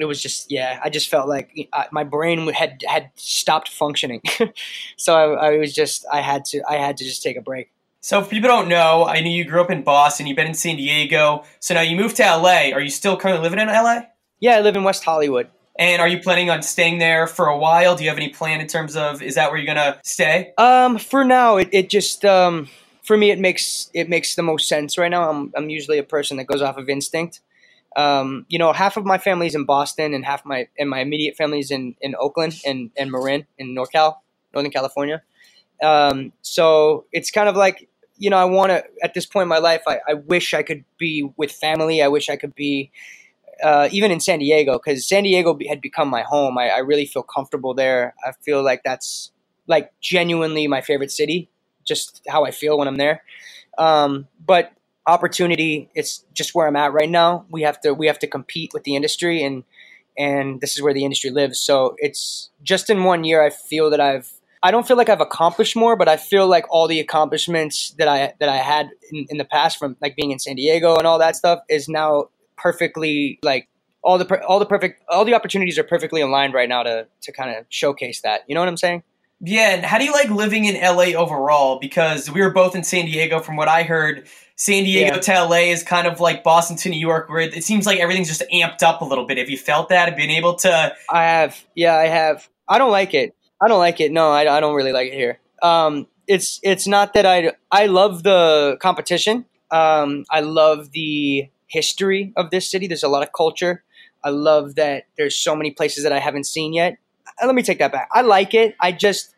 it 0.00 0.06
was 0.06 0.20
just 0.20 0.50
yeah 0.50 0.80
i 0.82 0.88
just 0.88 1.08
felt 1.08 1.28
like 1.28 1.68
I, 1.72 1.86
my 1.92 2.04
brain 2.04 2.48
had 2.48 2.82
had 2.86 3.10
stopped 3.14 3.68
functioning. 3.68 4.22
So 4.96 5.14
I, 5.14 5.48
I, 5.48 5.56
was 5.58 5.74
just 5.74 6.04
i 6.12 6.20
had 6.20 6.44
to 6.46 6.62
i 6.68 6.76
had 6.76 6.96
to 6.98 7.04
just 7.04 7.22
take 7.22 7.36
a 7.36 7.40
break. 7.40 7.70
So 8.00 8.20
if 8.20 8.30
people 8.30 8.48
don't 8.48 8.68
know 8.68 9.04
i 9.04 9.20
know 9.20 9.28
you 9.30 9.44
grew 9.44 9.60
up 9.60 9.70
in 9.70 9.82
boston. 9.82 10.26
You've 10.26 10.36
been 10.36 10.46
in 10.46 10.54
san 10.54 10.76
diego. 10.76 11.44
So 11.60 11.74
now 11.74 11.82
you 11.82 11.96
moved 11.96 12.16
to 12.16 12.22
la 12.36 12.70
are 12.74 12.80
you 12.80 12.90
still 12.90 13.16
currently 13.16 13.42
living 13.42 13.58
in 13.58 13.68
la 13.68 14.02
yeah 14.40 14.56
i 14.56 14.60
live 14.60 14.76
in 14.76 14.84
west 14.84 15.04
hollywood. 15.04 15.48
And 15.78 16.02
are 16.02 16.08
you 16.08 16.20
planning 16.20 16.50
on 16.50 16.62
staying 16.62 16.98
there 16.98 17.26
for 17.26 17.46
a 17.46 17.56
while? 17.56 17.96
Do 17.96 18.04
you 18.04 18.10
have 18.10 18.18
any 18.18 18.28
plan 18.28 18.60
in 18.60 18.66
terms 18.66 18.96
of 18.96 19.22
is 19.22 19.36
that 19.36 19.50
where 19.50 19.58
you're 19.58 19.74
gonna 19.74 19.98
stay? 20.04 20.52
Um 20.58 20.98
for 20.98 21.24
now 21.24 21.56
it, 21.58 21.68
it 21.72 21.90
just 21.90 22.24
um 22.24 22.68
for 23.02 23.16
me 23.16 23.30
it 23.30 23.38
makes 23.38 23.90
it 23.94 24.08
makes 24.08 24.34
the 24.34 24.42
most 24.42 24.68
sense. 24.68 24.98
Right 24.98 25.10
now 25.10 25.30
i'm, 25.30 25.52
I'm 25.56 25.70
usually 25.70 25.98
a 25.98 26.04
person 26.04 26.36
that 26.38 26.44
goes 26.44 26.62
off 26.62 26.76
of 26.76 26.88
instinct 26.88 27.40
um, 27.96 28.46
you 28.48 28.58
know, 28.58 28.72
half 28.72 28.96
of 28.96 29.04
my 29.04 29.18
family's 29.18 29.54
in 29.54 29.64
Boston 29.64 30.14
and 30.14 30.24
half 30.24 30.44
my 30.44 30.68
and 30.78 30.88
my 30.88 31.00
immediate 31.00 31.36
family's 31.36 31.70
in 31.70 31.96
in 32.00 32.14
Oakland 32.18 32.60
and 32.64 32.90
and 32.96 33.10
Marin 33.10 33.46
in 33.58 33.74
NorCal, 33.74 34.16
Northern 34.54 34.70
California. 34.70 35.22
Um, 35.82 36.32
so 36.42 37.06
it's 37.12 37.30
kind 37.30 37.48
of 37.48 37.56
like 37.56 37.88
you 38.16 38.28
know, 38.28 38.36
I 38.36 38.44
want 38.44 38.70
to 38.70 38.84
at 39.02 39.14
this 39.14 39.26
point 39.26 39.44
in 39.44 39.48
my 39.48 39.58
life, 39.58 39.82
I, 39.86 39.98
I 40.06 40.14
wish 40.14 40.54
I 40.54 40.62
could 40.62 40.84
be 40.98 41.28
with 41.36 41.50
family. 41.50 42.02
I 42.02 42.08
wish 42.08 42.28
I 42.28 42.36
could 42.36 42.54
be 42.54 42.92
uh, 43.62 43.88
even 43.90 44.10
in 44.10 44.20
San 44.20 44.38
Diego 44.38 44.78
because 44.78 45.08
San 45.08 45.24
Diego 45.24 45.58
had 45.68 45.80
become 45.80 46.08
my 46.08 46.22
home. 46.22 46.58
I, 46.58 46.68
I 46.68 46.78
really 46.78 47.06
feel 47.06 47.22
comfortable 47.22 47.74
there. 47.74 48.14
I 48.24 48.32
feel 48.32 48.62
like 48.62 48.82
that's 48.84 49.32
like 49.66 49.92
genuinely 50.00 50.66
my 50.66 50.80
favorite 50.80 51.10
city. 51.10 51.48
Just 51.84 52.22
how 52.28 52.44
I 52.44 52.50
feel 52.50 52.78
when 52.78 52.88
I'm 52.88 52.98
there. 52.98 53.22
Um, 53.78 54.28
but 54.44 54.72
opportunity. 55.10 55.90
It's 55.94 56.24
just 56.32 56.54
where 56.54 56.66
I'm 56.66 56.76
at 56.76 56.92
right 56.92 57.10
now. 57.10 57.44
We 57.50 57.62
have 57.62 57.80
to 57.82 57.92
we 57.92 58.06
have 58.06 58.18
to 58.20 58.26
compete 58.26 58.72
with 58.72 58.84
the 58.84 58.96
industry, 58.96 59.42
and 59.42 59.64
and 60.16 60.60
this 60.60 60.76
is 60.76 60.82
where 60.82 60.94
the 60.94 61.04
industry 61.04 61.30
lives. 61.30 61.60
So 61.60 61.94
it's 61.98 62.50
just 62.62 62.90
in 62.90 63.04
one 63.04 63.24
year. 63.24 63.42
I 63.42 63.50
feel 63.50 63.90
that 63.90 64.00
I've 64.00 64.32
I 64.62 64.70
don't 64.70 64.86
feel 64.86 64.96
like 64.96 65.08
I've 65.08 65.20
accomplished 65.20 65.74
more, 65.74 65.96
but 65.96 66.08
I 66.08 66.16
feel 66.16 66.46
like 66.46 66.66
all 66.70 66.86
the 66.86 67.00
accomplishments 67.00 67.94
that 67.98 68.08
I 68.08 68.34
that 68.40 68.48
I 68.48 68.56
had 68.56 68.90
in, 69.10 69.26
in 69.30 69.38
the 69.38 69.44
past 69.44 69.78
from 69.78 69.96
like 70.00 70.16
being 70.16 70.30
in 70.30 70.38
San 70.38 70.56
Diego 70.56 70.96
and 70.96 71.06
all 71.06 71.18
that 71.18 71.36
stuff 71.36 71.60
is 71.68 71.88
now 71.88 72.28
perfectly 72.56 73.38
like 73.42 73.68
all 74.02 74.18
the 74.18 74.44
all 74.46 74.58
the 74.58 74.66
perfect 74.66 75.02
all 75.08 75.24
the 75.24 75.34
opportunities 75.34 75.78
are 75.78 75.84
perfectly 75.84 76.20
aligned 76.20 76.52
right 76.52 76.68
now 76.68 76.82
to 76.82 77.06
to 77.22 77.32
kind 77.32 77.56
of 77.56 77.64
showcase 77.70 78.20
that. 78.22 78.42
You 78.48 78.54
know 78.54 78.60
what 78.60 78.68
I'm 78.68 78.76
saying? 78.76 79.02
Yeah, 79.42 79.74
and 79.74 79.84
how 79.84 79.96
do 79.96 80.04
you 80.04 80.12
like 80.12 80.28
living 80.28 80.66
in 80.66 80.74
LA 80.74 81.18
overall? 81.18 81.78
Because 81.78 82.30
we 82.30 82.42
were 82.42 82.50
both 82.50 82.76
in 82.76 82.84
San 82.84 83.06
Diego. 83.06 83.40
From 83.40 83.56
what 83.56 83.68
I 83.68 83.84
heard, 83.84 84.28
San 84.60 84.84
Diego 84.84 85.14
yeah. 85.14 85.20
to 85.20 85.44
LA 85.44 85.70
is 85.72 85.82
kind 85.82 86.06
of 86.06 86.20
like 86.20 86.44
Boston 86.44 86.76
to 86.76 86.90
New 86.90 86.98
York, 86.98 87.30
where 87.30 87.40
it 87.40 87.64
seems 87.64 87.86
like 87.86 87.98
everything's 87.98 88.28
just 88.28 88.42
amped 88.52 88.82
up 88.82 89.00
a 89.00 89.06
little 89.06 89.24
bit. 89.24 89.38
Have 89.38 89.48
you 89.48 89.56
felt 89.56 89.88
that? 89.88 90.06
Have 90.06 90.18
been 90.18 90.28
able 90.28 90.54
to? 90.56 90.94
I 91.10 91.22
have. 91.22 91.64
Yeah, 91.74 91.96
I 91.96 92.08
have. 92.08 92.46
I 92.68 92.76
don't 92.76 92.90
like 92.90 93.14
it. 93.14 93.34
I 93.58 93.68
don't 93.68 93.78
like 93.78 94.02
it. 94.02 94.12
No, 94.12 94.30
I, 94.30 94.54
I 94.54 94.60
don't 94.60 94.74
really 94.74 94.92
like 94.92 95.08
it 95.08 95.14
here. 95.14 95.40
Um, 95.62 96.08
it's 96.26 96.60
it's 96.62 96.86
not 96.86 97.14
that 97.14 97.24
I 97.24 97.52
I 97.72 97.86
love 97.86 98.22
the 98.22 98.76
competition. 98.82 99.46
Um, 99.70 100.26
I 100.30 100.40
love 100.40 100.92
the 100.92 101.48
history 101.66 102.34
of 102.36 102.50
this 102.50 102.70
city. 102.70 102.86
There's 102.86 103.02
a 103.02 103.08
lot 103.08 103.22
of 103.22 103.32
culture. 103.32 103.82
I 104.22 104.28
love 104.28 104.74
that 104.74 105.04
there's 105.16 105.36
so 105.36 105.56
many 105.56 105.70
places 105.70 106.02
that 106.02 106.12
I 106.12 106.18
haven't 106.18 106.44
seen 106.44 106.74
yet. 106.74 106.98
Uh, 107.42 107.46
let 107.46 107.54
me 107.54 107.62
take 107.62 107.78
that 107.78 107.92
back. 107.92 108.10
I 108.12 108.20
like 108.20 108.52
it. 108.52 108.76
I 108.78 108.92
just 108.92 109.34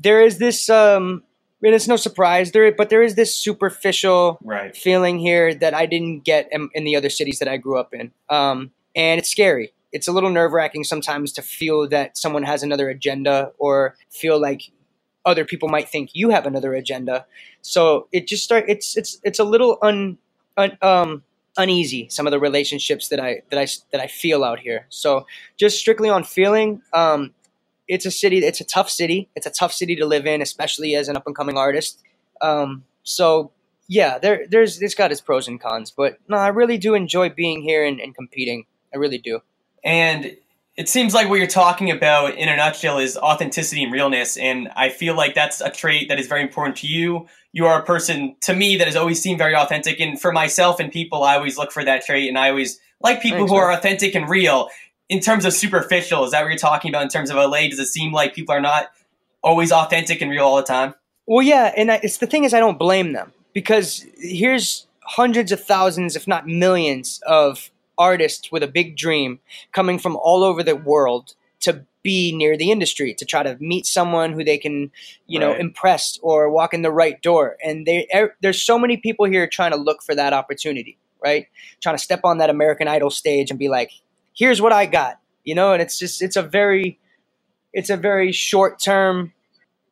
there 0.00 0.22
is 0.22 0.38
this 0.38 0.70
um 0.70 1.22
and 1.62 1.74
it's 1.74 1.88
no 1.88 1.96
surprise 1.96 2.52
there, 2.52 2.70
but 2.72 2.88
there 2.88 3.02
is 3.02 3.14
this 3.14 3.34
superficial 3.34 4.38
right. 4.42 4.76
feeling 4.76 5.18
here 5.18 5.54
that 5.54 5.74
I 5.74 5.86
didn't 5.86 6.20
get 6.20 6.48
in, 6.52 6.68
in, 6.74 6.84
the 6.84 6.96
other 6.96 7.10
cities 7.10 7.38
that 7.40 7.48
I 7.48 7.56
grew 7.56 7.78
up 7.78 7.92
in, 7.92 8.12
um, 8.28 8.70
and 8.94 9.18
it's 9.18 9.30
scary. 9.30 9.72
It's 9.90 10.06
a 10.06 10.12
little 10.12 10.30
nerve 10.30 10.52
wracking 10.52 10.84
sometimes 10.84 11.32
to 11.32 11.42
feel 11.42 11.88
that 11.88 12.16
someone 12.16 12.42
has 12.42 12.62
another 12.62 12.88
agenda 12.88 13.52
or 13.58 13.96
feel 14.10 14.40
like 14.40 14.70
other 15.24 15.44
people 15.44 15.68
might 15.68 15.88
think 15.88 16.10
you 16.12 16.30
have 16.30 16.46
another 16.46 16.74
agenda. 16.74 17.26
So 17.62 18.08
it 18.12 18.26
just 18.26 18.44
start. 18.44 18.64
It's 18.68 18.96
it's 18.96 19.18
it's 19.24 19.38
a 19.38 19.44
little 19.44 19.78
un, 19.82 20.18
un 20.56 20.78
um 20.82 21.22
uneasy 21.56 22.08
some 22.08 22.26
of 22.26 22.30
the 22.30 22.38
relationships 22.38 23.08
that 23.08 23.18
I 23.18 23.42
that 23.50 23.58
I 23.58 23.66
that 23.92 24.00
I 24.00 24.06
feel 24.06 24.44
out 24.44 24.60
here. 24.60 24.86
So 24.88 25.26
just 25.56 25.78
strictly 25.78 26.08
on 26.08 26.24
feeling, 26.24 26.82
um, 26.92 27.34
it's 27.88 28.06
a 28.06 28.10
city. 28.10 28.38
It's 28.38 28.60
a 28.60 28.64
tough 28.64 28.90
city. 28.90 29.28
It's 29.34 29.46
a 29.46 29.50
tough 29.50 29.72
city 29.72 29.96
to 29.96 30.06
live 30.06 30.26
in, 30.26 30.42
especially 30.42 30.94
as 30.94 31.08
an 31.08 31.16
up 31.16 31.26
and 31.26 31.34
coming 31.34 31.56
artist. 31.56 32.02
Um, 32.40 32.84
so 33.02 33.50
yeah, 33.88 34.18
there 34.18 34.46
there's 34.48 34.80
it's 34.80 34.94
got 34.94 35.10
its 35.10 35.20
pros 35.20 35.48
and 35.48 35.60
cons, 35.60 35.90
but 35.90 36.18
no, 36.28 36.36
I 36.36 36.48
really 36.48 36.78
do 36.78 36.94
enjoy 36.94 37.30
being 37.30 37.62
here 37.62 37.84
and, 37.84 38.00
and 38.00 38.14
competing. 38.14 38.66
I 38.94 38.98
really 38.98 39.18
do. 39.18 39.40
And 39.82 40.36
it 40.76 40.88
seems 40.88 41.12
like 41.12 41.28
what 41.28 41.36
you're 41.36 41.48
talking 41.48 41.90
about 41.90 42.36
in 42.36 42.48
a 42.48 42.56
nutshell 42.56 42.98
is 42.98 43.16
authenticity 43.16 43.82
and 43.82 43.92
realness. 43.92 44.36
And 44.36 44.68
I 44.76 44.90
feel 44.90 45.16
like 45.16 45.34
that's 45.34 45.60
a 45.60 45.70
trait 45.70 46.08
that 46.08 46.20
is 46.20 46.28
very 46.28 46.42
important 46.42 46.76
to 46.78 46.86
you. 46.86 47.26
You 47.52 47.66
are 47.66 47.80
a 47.80 47.84
person 47.84 48.36
to 48.42 48.54
me 48.54 48.76
that 48.76 48.86
has 48.86 48.94
always 48.94 49.20
seemed 49.20 49.38
very 49.38 49.56
authentic. 49.56 49.98
And 49.98 50.20
for 50.20 50.30
myself 50.30 50.78
and 50.78 50.92
people, 50.92 51.24
I 51.24 51.34
always 51.34 51.58
look 51.58 51.72
for 51.72 51.84
that 51.84 52.04
trait. 52.04 52.28
And 52.28 52.38
I 52.38 52.50
always 52.50 52.78
like 53.00 53.20
people 53.22 53.38
Thanks, 53.38 53.50
who 53.50 53.56
man. 53.56 53.64
are 53.64 53.72
authentic 53.72 54.14
and 54.14 54.28
real. 54.28 54.68
In 55.08 55.20
terms 55.20 55.44
of 55.44 55.52
superficial, 55.54 56.24
is 56.24 56.32
that 56.32 56.42
what 56.42 56.48
you're 56.48 56.58
talking 56.58 56.90
about 56.90 57.02
in 57.02 57.08
terms 57.08 57.30
of 57.30 57.36
LA? 57.36 57.68
Does 57.68 57.78
it 57.78 57.86
seem 57.86 58.12
like 58.12 58.34
people 58.34 58.54
are 58.54 58.60
not 58.60 58.90
always 59.42 59.72
authentic 59.72 60.20
and 60.20 60.30
real 60.30 60.44
all 60.44 60.56
the 60.56 60.62
time? 60.62 60.94
Well, 61.26 61.42
yeah, 61.42 61.72
and 61.76 61.90
I, 61.90 62.00
it's 62.02 62.18
the 62.18 62.26
thing 62.26 62.44
is 62.44 62.52
I 62.54 62.60
don't 62.60 62.78
blame 62.78 63.12
them 63.12 63.32
because 63.54 64.04
here's 64.18 64.86
hundreds 65.02 65.52
of 65.52 65.62
thousands, 65.64 66.16
if 66.16 66.26
not 66.26 66.46
millions, 66.46 67.20
of 67.26 67.70
artists 67.96 68.52
with 68.52 68.62
a 68.62 68.68
big 68.68 68.96
dream 68.96 69.40
coming 69.72 69.98
from 69.98 70.16
all 70.16 70.44
over 70.44 70.62
the 70.62 70.76
world 70.76 71.34
to 71.60 71.84
be 72.02 72.34
near 72.34 72.56
the 72.56 72.70
industry 72.70 73.12
to 73.12 73.24
try 73.24 73.42
to 73.42 73.56
meet 73.60 73.84
someone 73.84 74.32
who 74.32 74.44
they 74.44 74.56
can, 74.56 74.90
you 75.26 75.38
know, 75.38 75.50
Right. 75.50 75.60
impress 75.60 76.18
or 76.22 76.48
walk 76.48 76.72
in 76.72 76.82
the 76.82 76.92
right 76.92 77.20
door. 77.20 77.56
And 77.64 77.86
they, 77.86 78.06
er, 78.14 78.36
there's 78.40 78.62
so 78.62 78.78
many 78.78 78.96
people 78.96 79.26
here 79.26 79.46
trying 79.46 79.72
to 79.72 79.76
look 79.76 80.02
for 80.02 80.14
that 80.14 80.32
opportunity, 80.32 80.96
right? 81.22 81.48
Trying 81.80 81.96
to 81.96 82.02
step 82.02 82.20
on 82.24 82.38
that 82.38 82.50
American 82.50 82.86
Idol 82.86 83.10
stage 83.10 83.50
and 83.50 83.58
be 83.58 83.68
like, 83.68 83.90
"Here's 84.38 84.60
what 84.62 84.72
I 84.72 84.86
got," 84.86 85.18
you 85.44 85.54
know. 85.54 85.72
And 85.72 85.82
it's 85.82 85.98
just 85.98 86.22
it's 86.22 86.36
a 86.36 86.42
very 86.42 86.98
it's 87.72 87.90
a 87.90 87.96
very 87.96 88.32
short 88.32 88.80
term 88.80 89.32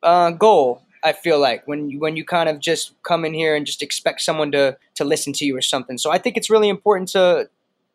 uh, 0.02 0.30
goal. 0.30 0.82
I 1.04 1.12
feel 1.12 1.38
like 1.38 1.68
when 1.68 1.90
you, 1.90 2.00
when 2.00 2.16
you 2.16 2.24
kind 2.24 2.48
of 2.48 2.58
just 2.58 2.94
come 3.02 3.24
in 3.24 3.32
here 3.34 3.54
and 3.54 3.64
just 3.66 3.82
expect 3.82 4.20
someone 4.20 4.50
to 4.52 4.76
to 4.94 5.04
listen 5.04 5.32
to 5.34 5.44
you 5.44 5.56
or 5.56 5.62
something. 5.62 5.98
So 5.98 6.10
I 6.10 6.18
think 6.18 6.36
it's 6.36 6.50
really 6.50 6.68
important 6.68 7.08
to 7.10 7.48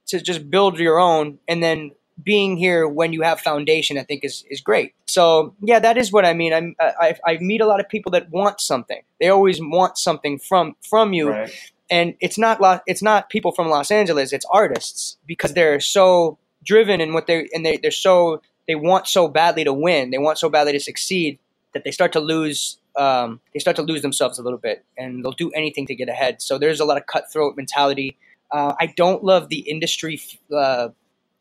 to 0.07 0.21
just 0.21 0.49
build 0.49 0.79
your 0.79 0.99
own, 0.99 1.39
and 1.47 1.61
then 1.63 1.91
being 2.23 2.57
here 2.57 2.87
when 2.87 3.13
you 3.13 3.21
have 3.21 3.39
foundation, 3.39 3.97
I 3.97 4.03
think 4.03 4.23
is 4.23 4.43
is 4.49 4.61
great. 4.61 4.93
So 5.07 5.55
yeah, 5.61 5.79
that 5.79 5.97
is 5.97 6.11
what 6.11 6.25
I 6.25 6.33
mean. 6.33 6.53
I'm, 6.53 6.75
I 6.79 7.15
I 7.25 7.37
meet 7.37 7.61
a 7.61 7.65
lot 7.65 7.79
of 7.79 7.89
people 7.89 8.11
that 8.13 8.29
want 8.29 8.61
something. 8.61 9.01
They 9.19 9.29
always 9.29 9.59
want 9.61 9.97
something 9.97 10.39
from 10.39 10.75
from 10.87 11.13
you, 11.13 11.29
Right. 11.29 11.71
And 11.91 12.15
it's 12.21 12.39
not 12.39 12.61
Lo- 12.61 12.79
it's 12.87 13.03
not 13.03 13.29
people 13.29 13.51
from 13.51 13.69
Los 13.69 13.91
Angeles. 13.91 14.33
It's 14.33 14.45
artists 14.51 15.17
because 15.27 15.53
they're 15.53 15.81
so 15.81 16.39
driven 16.63 17.01
in 17.01 17.13
what 17.13 17.27
they 17.27 17.49
and 17.53 17.65
they 17.65 17.77
they're 17.77 17.91
so 17.91 18.41
they 18.67 18.75
want 18.75 19.07
so 19.07 19.27
badly 19.27 19.65
to 19.65 19.73
win. 19.73 20.11
They 20.11 20.17
want 20.17 20.39
so 20.39 20.49
badly 20.49 20.71
to 20.73 20.79
succeed 20.79 21.39
that 21.73 21.83
they 21.83 21.91
start 21.91 22.13
to 22.13 22.21
lose. 22.21 22.79
Um, 22.95 23.41
they 23.53 23.59
start 23.59 23.75
to 23.77 23.83
lose 23.83 24.01
themselves 24.01 24.39
a 24.39 24.43
little 24.43 24.59
bit, 24.59 24.85
and 24.97 25.23
they'll 25.23 25.31
do 25.33 25.51
anything 25.51 25.87
to 25.87 25.95
get 25.95 26.09
ahead. 26.09 26.41
So 26.41 26.57
there's 26.57 26.79
a 26.79 26.85
lot 26.85 26.97
of 26.97 27.05
cutthroat 27.05 27.55
mentality. 27.57 28.17
Uh, 28.51 28.73
I 28.79 28.87
don't 28.97 29.23
love 29.23 29.49
the 29.49 29.59
industry. 29.59 30.21
Uh, 30.53 30.89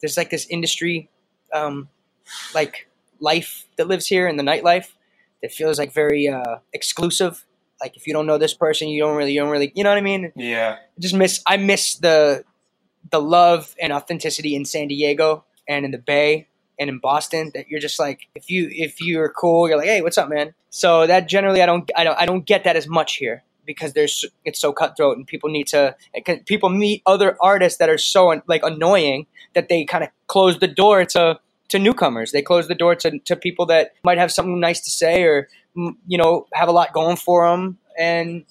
there's 0.00 0.16
like 0.16 0.30
this 0.30 0.47
industry, 0.47 1.11
um, 1.52 1.88
like 2.54 2.88
life 3.21 3.66
that 3.76 3.88
lives 3.88 4.07
here 4.07 4.28
in 4.28 4.37
the 4.37 4.42
nightlife 4.45 4.88
that 5.42 5.52
feels 5.52 5.78
like 5.78 5.92
very 5.92 6.28
uh, 6.28 6.59
exclusive. 6.73 7.45
Like 7.80 7.96
if 7.96 8.06
you 8.06 8.12
don't 8.12 8.26
know 8.26 8.38
this 8.38 8.54
person, 8.54 8.88
you 8.88 9.00
don't 9.00 9.16
really, 9.16 9.32
you 9.32 9.40
don't 9.40 9.50
really, 9.50 9.72
you 9.75 9.84
know 9.84 9.90
what 9.90 9.99
I 9.99 10.02
mean? 10.02 10.32
Yeah. 10.37 10.76
I 10.80 11.00
just 11.00 11.14
miss 11.14 11.42
I 11.46 11.56
miss 11.56 11.96
the 11.96 12.44
the 13.10 13.20
love 13.20 13.75
and 13.80 13.92
authenticity 13.92 14.54
in 14.54 14.64
San 14.64 14.88
Diego 14.88 15.44
and 15.66 15.84
in 15.84 15.90
the 15.90 15.99
Bay 15.99 16.49
and 16.78 16.88
in 16.90 16.99
Boston 16.99 17.50
that 17.54 17.68
you're 17.68 17.80
just 17.80 17.99
like 17.99 18.28
if 18.34 18.50
you 18.50 18.68
if 18.70 19.00
you're 19.00 19.30
cool 19.30 19.68
you're 19.68 19.78
like 19.78 19.87
hey 19.87 20.02
what's 20.02 20.18
up 20.18 20.28
man 20.28 20.54
so 20.70 21.06
that 21.06 21.28
generally 21.28 21.62
I 21.62 21.66
don't 21.66 21.90
I 21.96 22.04
don't 22.04 22.18
I 22.18 22.26
don't 22.26 22.44
get 22.44 22.64
that 22.64 22.76
as 22.76 22.87
much 22.87 23.16
here 23.16 23.42
because 23.66 23.92
there's 23.92 24.25
it's 24.44 24.60
so 24.60 24.72
cutthroat 24.72 25.16
and 25.16 25.26
people 25.26 25.50
need 25.50 25.66
to 25.68 25.94
people 26.46 26.68
meet 26.68 27.02
other 27.06 27.37
artists 27.40 27.78
that 27.78 27.88
are 27.88 27.99
so 27.99 28.40
like 28.46 28.62
annoying 28.64 29.26
that 29.54 29.68
they 29.68 29.84
kind 29.84 30.04
of 30.04 30.10
close 30.26 30.58
the 30.58 30.68
door 30.68 31.04
to 31.04 31.38
to 31.71 31.79
newcomers 31.79 32.33
they 32.33 32.43
close 32.43 32.69
the 32.69 32.75
door 32.75 32.95
to, 32.95 33.19
to 33.21 33.35
people 33.37 33.67
that 33.67 33.93
might 34.05 34.19
have 34.19 34.31
something 34.31 34.61
nice 34.61 34.81
to 34.81 34.91
say 34.91 35.23
or 35.23 35.49
mm, 35.77 35.95
you 36.07 36.19
know 36.19 36.47
have 36.53 36.69
a 36.69 36.73
lot 36.73 36.93
going 36.93 37.17
for 37.17 37.49
them 37.49 37.79
and 37.99 38.45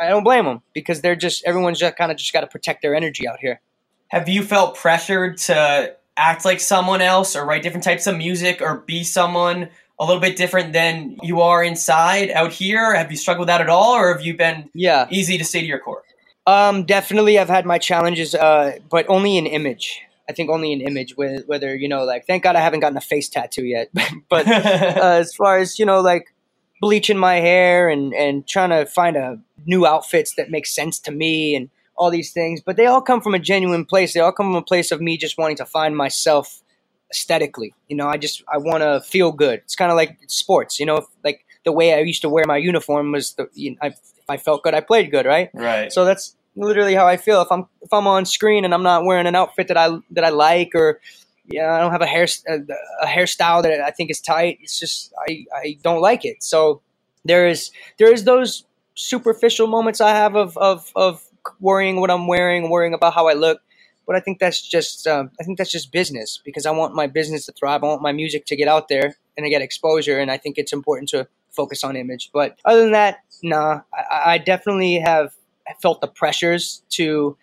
I 0.00 0.08
don't 0.08 0.24
blame 0.24 0.44
them 0.44 0.62
because 0.72 1.00
they're 1.00 1.16
just 1.16 1.44
everyone's 1.44 1.78
just 1.78 1.96
kind 1.96 2.10
of 2.10 2.18
just 2.18 2.32
got 2.32 2.40
to 2.40 2.46
protect 2.46 2.82
their 2.82 2.94
energy 2.94 3.28
out 3.28 3.38
here. 3.40 3.60
Have 4.08 4.28
you 4.28 4.42
felt 4.42 4.76
pressured 4.76 5.38
to 5.38 5.94
act 6.16 6.44
like 6.44 6.60
someone 6.60 7.00
else 7.00 7.34
or 7.36 7.44
write 7.44 7.62
different 7.62 7.84
types 7.84 8.06
of 8.06 8.16
music 8.16 8.60
or 8.60 8.78
be 8.78 9.04
someone 9.04 9.68
a 9.98 10.04
little 10.04 10.20
bit 10.20 10.36
different 10.36 10.72
than 10.72 11.16
you 11.22 11.40
are 11.40 11.62
inside 11.62 12.30
out 12.30 12.52
here? 12.52 12.94
Have 12.94 13.10
you 13.10 13.16
struggled 13.16 13.42
with 13.42 13.48
that 13.48 13.60
at 13.60 13.68
all 13.68 13.94
or 13.94 14.12
have 14.12 14.24
you 14.24 14.36
been 14.36 14.68
Yeah, 14.74 15.06
easy 15.10 15.38
to 15.38 15.44
stay 15.44 15.60
to 15.60 15.66
your 15.66 15.78
core? 15.78 16.02
um, 16.46 16.84
definitely 16.84 17.38
I've 17.38 17.48
had 17.48 17.64
my 17.66 17.78
challenges, 17.78 18.34
uh, 18.34 18.78
but 18.90 19.06
only 19.08 19.36
in 19.36 19.46
image. 19.46 20.02
I 20.28 20.32
think 20.32 20.50
only 20.50 20.72
an 20.72 20.80
image. 20.80 21.16
With 21.16 21.46
whether 21.46 21.74
you 21.74 21.88
know, 21.88 22.04
like, 22.04 22.26
thank 22.26 22.42
God 22.42 22.56
I 22.56 22.60
haven't 22.60 22.80
gotten 22.80 22.96
a 22.96 23.02
face 23.02 23.28
tattoo 23.28 23.64
yet. 23.64 23.90
but 24.28 24.46
uh, 24.48 25.18
as 25.20 25.34
far 25.34 25.58
as 25.58 25.78
you 25.78 25.86
know, 25.86 26.00
like 26.00 26.34
bleaching 26.80 27.18
my 27.18 27.36
hair 27.36 27.88
and 27.88 28.14
and 28.14 28.46
trying 28.46 28.70
to 28.70 28.86
find 28.86 29.16
a 29.16 29.40
new 29.64 29.86
outfits 29.86 30.34
that 30.36 30.50
make 30.50 30.66
sense 30.66 30.98
to 31.00 31.12
me 31.12 31.54
and 31.54 31.70
all 31.96 32.10
these 32.10 32.32
things, 32.32 32.60
but 32.60 32.76
they 32.76 32.86
all 32.86 33.02
come 33.02 33.20
from 33.20 33.34
a 33.34 33.38
genuine 33.38 33.84
place. 33.84 34.14
They 34.14 34.20
all 34.20 34.32
come 34.32 34.46
from 34.46 34.56
a 34.56 34.62
place 34.62 34.90
of 34.90 35.00
me 35.00 35.16
just 35.16 35.38
wanting 35.38 35.56
to 35.58 35.66
find 35.66 35.96
myself 35.96 36.62
aesthetically. 37.12 37.74
You 37.88 37.96
know, 37.96 38.08
I 38.08 38.16
just 38.16 38.42
I 38.52 38.58
want 38.58 38.82
to 38.82 39.00
feel 39.00 39.32
good. 39.32 39.60
It's 39.60 39.76
kind 39.76 39.90
of 39.90 39.96
like 39.96 40.18
sports. 40.26 40.80
You 40.80 40.86
know, 40.86 40.96
if, 40.96 41.04
like 41.22 41.44
the 41.64 41.72
way 41.72 41.94
I 41.94 41.98
used 41.98 42.22
to 42.22 42.28
wear 42.28 42.44
my 42.46 42.56
uniform 42.56 43.12
was 43.12 43.34
the 43.34 43.48
you 43.52 43.72
know, 43.72 43.76
I, 43.82 43.94
I 44.28 44.36
felt 44.36 44.62
good, 44.62 44.74
I 44.74 44.80
played 44.80 45.10
good, 45.10 45.26
right? 45.26 45.50
right. 45.54 45.92
So 45.92 46.04
that's 46.04 46.36
literally 46.56 46.94
how 46.94 47.06
I 47.06 47.16
feel. 47.16 47.42
If 47.42 47.50
I'm 47.50 47.66
if 47.80 47.92
I'm 47.92 48.06
on 48.06 48.24
screen 48.24 48.64
and 48.64 48.74
I'm 48.74 48.82
not 48.82 49.04
wearing 49.04 49.26
an 49.26 49.34
outfit 49.34 49.68
that 49.68 49.76
I 49.76 49.98
that 50.10 50.24
I 50.24 50.30
like 50.30 50.70
or 50.74 51.00
yeah, 51.46 51.74
I 51.74 51.80
don't 51.80 51.92
have 51.92 52.02
a 52.02 52.06
hair 52.06 52.26
a, 52.48 52.60
a 53.02 53.06
hairstyle 53.06 53.62
that 53.62 53.80
I 53.80 53.90
think 53.90 54.10
is 54.10 54.20
tight. 54.20 54.58
It's 54.62 54.78
just 54.78 55.12
I 55.28 55.44
I 55.54 55.78
don't 55.82 56.00
like 56.00 56.24
it. 56.24 56.42
So 56.42 56.82
there 57.24 57.46
is 57.48 57.70
there 57.98 58.12
is 58.12 58.24
those 58.24 58.64
superficial 58.94 59.66
moments 59.66 60.00
I 60.00 60.10
have 60.10 60.36
of 60.36 60.56
of 60.58 60.92
of 60.94 61.24
worrying 61.60 62.00
what 62.00 62.10
I'm 62.10 62.26
wearing, 62.26 62.70
worrying 62.70 62.94
about 62.94 63.14
how 63.14 63.28
I 63.28 63.34
look. 63.34 63.60
But 64.06 64.16
I 64.16 64.20
think 64.20 64.40
that's 64.40 64.60
just 64.60 65.06
um, 65.06 65.30
I 65.40 65.44
think 65.44 65.58
that's 65.58 65.70
just 65.70 65.92
business 65.92 66.40
because 66.44 66.66
I 66.66 66.70
want 66.70 66.94
my 66.94 67.06
business 67.06 67.46
to 67.46 67.52
thrive. 67.52 67.82
I 67.84 67.86
want 67.86 68.02
my 68.02 68.12
music 68.12 68.46
to 68.46 68.56
get 68.56 68.68
out 68.68 68.88
there 68.88 69.16
and 69.36 69.44
to 69.44 69.50
get 69.50 69.62
exposure. 69.62 70.18
And 70.18 70.30
I 70.30 70.36
think 70.38 70.58
it's 70.58 70.72
important 70.72 71.08
to 71.10 71.28
focus 71.50 71.84
on 71.84 71.96
image. 71.96 72.30
But 72.32 72.58
other 72.64 72.82
than 72.82 72.92
that, 72.92 73.18
nah, 73.42 73.82
I, 73.94 74.34
I 74.34 74.38
definitely 74.38 74.98
have 74.98 75.34
felt 75.80 76.00
the 76.00 76.08
pressures 76.08 76.82
to 76.90 77.36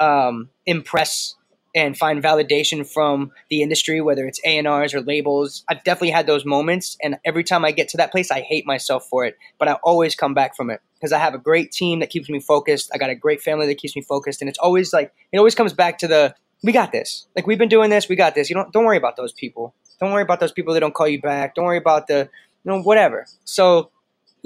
um, 0.00 0.50
impress 0.66 1.36
and 1.76 1.96
find 1.96 2.22
validation 2.22 2.90
from 2.90 3.30
the 3.50 3.60
industry, 3.60 4.00
whether 4.00 4.26
it's 4.26 4.40
ANRs 4.46 4.94
or 4.94 5.02
labels. 5.02 5.62
I've 5.68 5.84
definitely 5.84 6.10
had 6.10 6.26
those 6.26 6.46
moments, 6.46 6.96
and 7.02 7.18
every 7.24 7.44
time 7.44 7.66
I 7.66 7.70
get 7.70 7.88
to 7.90 7.98
that 7.98 8.10
place, 8.10 8.30
I 8.30 8.40
hate 8.40 8.66
myself 8.66 9.06
for 9.10 9.26
it. 9.26 9.36
But 9.58 9.68
I 9.68 9.74
always 9.84 10.14
come 10.14 10.32
back 10.32 10.56
from 10.56 10.70
it 10.70 10.80
because 10.94 11.12
I 11.12 11.18
have 11.18 11.34
a 11.34 11.38
great 11.38 11.70
team 11.70 12.00
that 12.00 12.08
keeps 12.08 12.30
me 12.30 12.40
focused. 12.40 12.90
I 12.94 12.98
got 12.98 13.10
a 13.10 13.14
great 13.14 13.42
family 13.42 13.66
that 13.66 13.76
keeps 13.76 13.94
me 13.94 14.00
focused, 14.00 14.40
and 14.40 14.48
it's 14.48 14.58
always 14.58 14.94
like 14.94 15.12
it 15.32 15.38
always 15.38 15.54
comes 15.54 15.74
back 15.74 15.98
to 15.98 16.08
the 16.08 16.34
we 16.62 16.72
got 16.72 16.92
this. 16.92 17.28
Like 17.36 17.46
we've 17.46 17.58
been 17.58 17.68
doing 17.68 17.90
this, 17.90 18.08
we 18.08 18.16
got 18.16 18.34
this. 18.34 18.48
You 18.48 18.56
don't 18.56 18.72
don't 18.72 18.86
worry 18.86 18.96
about 18.96 19.16
those 19.16 19.34
people. 19.34 19.74
Don't 20.00 20.12
worry 20.12 20.22
about 20.22 20.40
those 20.40 20.52
people 20.52 20.72
that 20.74 20.80
don't 20.80 20.94
call 20.94 21.08
you 21.08 21.20
back. 21.20 21.54
Don't 21.54 21.66
worry 21.66 21.78
about 21.78 22.06
the 22.06 22.28
you 22.64 22.72
know 22.72 22.80
whatever. 22.80 23.26
So 23.44 23.90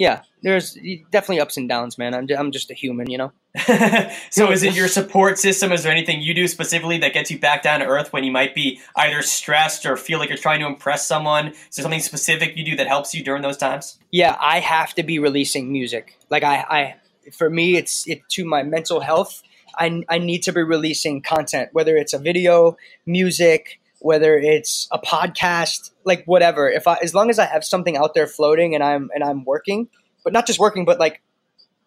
yeah, 0.00 0.23
there's 0.42 0.78
definitely 1.11 1.40
ups 1.40 1.59
and 1.59 1.69
downs, 1.69 1.99
man. 1.99 2.14
I'm 2.14 2.26
I'm 2.35 2.52
just 2.52 2.71
a 2.71 2.75
human, 2.75 3.11
you 3.11 3.19
know. 3.19 3.33
so 4.30 4.50
is 4.50 4.62
it 4.62 4.75
your 4.75 4.88
support 4.88 5.38
system? 5.38 5.73
Is 5.73 5.83
there 5.83 5.92
anything 5.92 6.23
you 6.23 6.33
do 6.33 6.49
specifically 6.49 6.97
that 7.00 7.12
gets 7.12 7.30
you 7.30 7.38
back 7.38 7.62
down 7.62 7.80
to 7.80 7.87
earth 7.87 8.11
when 8.11 8.25
you 8.25 8.33
might 8.33 8.54
be 8.54 8.80
either 8.97 9.21
stressed 9.21 9.85
or 9.85 9.99
feel 9.99 10.19
like 10.19 10.30
you're 10.30 10.38
trying 10.38 10.61
to 10.61 10.66
impress 10.66 11.07
someone? 11.07 11.49
Is 11.49 11.76
there 11.76 11.83
something 11.83 12.00
specific 12.00 12.57
you 12.57 12.64
do 12.64 12.76
that 12.76 12.87
helps 12.87 13.14
you 13.14 13.23
during 13.23 13.42
those 13.42 13.59
times? 13.59 13.99
Yeah, 14.11 14.38
I 14.40 14.61
have 14.61 14.95
to 14.95 15.02
be 15.02 15.19
releasing 15.19 15.71
music. 15.71 16.16
Like 16.30 16.45
I, 16.45 16.64
I 16.71 16.95
for 17.30 17.50
me, 17.50 17.76
it's 17.76 18.09
it 18.09 18.23
to 18.30 18.47
my 18.47 18.62
mental 18.62 19.00
health. 19.00 19.42
I 19.76 20.02
I 20.09 20.16
need 20.16 20.42
to 20.45 20.52
be 20.54 20.62
releasing 20.62 21.21
content, 21.21 21.69
whether 21.75 21.99
it's 21.99 22.14
a 22.14 22.19
video, 22.19 22.78
music, 23.04 23.80
whether 24.00 24.37
it's 24.38 24.88
a 24.92 24.99
podcast, 24.99 25.90
like 26.04 26.25
whatever. 26.25 26.69
If 26.69 26.87
I 26.87 26.97
as 27.02 27.14
long 27.14 27.30
as 27.30 27.38
I 27.38 27.47
have 27.47 27.64
something 27.64 27.97
out 27.97 28.14
there 28.14 28.26
floating 28.26 28.75
and 28.75 28.83
I'm 28.83 29.11
and 29.14 29.23
I'm 29.23 29.45
working, 29.45 29.88
but 30.25 30.33
not 30.33 30.47
just 30.47 30.59
working, 30.59 30.85
but 30.85 30.99
like 30.99 31.23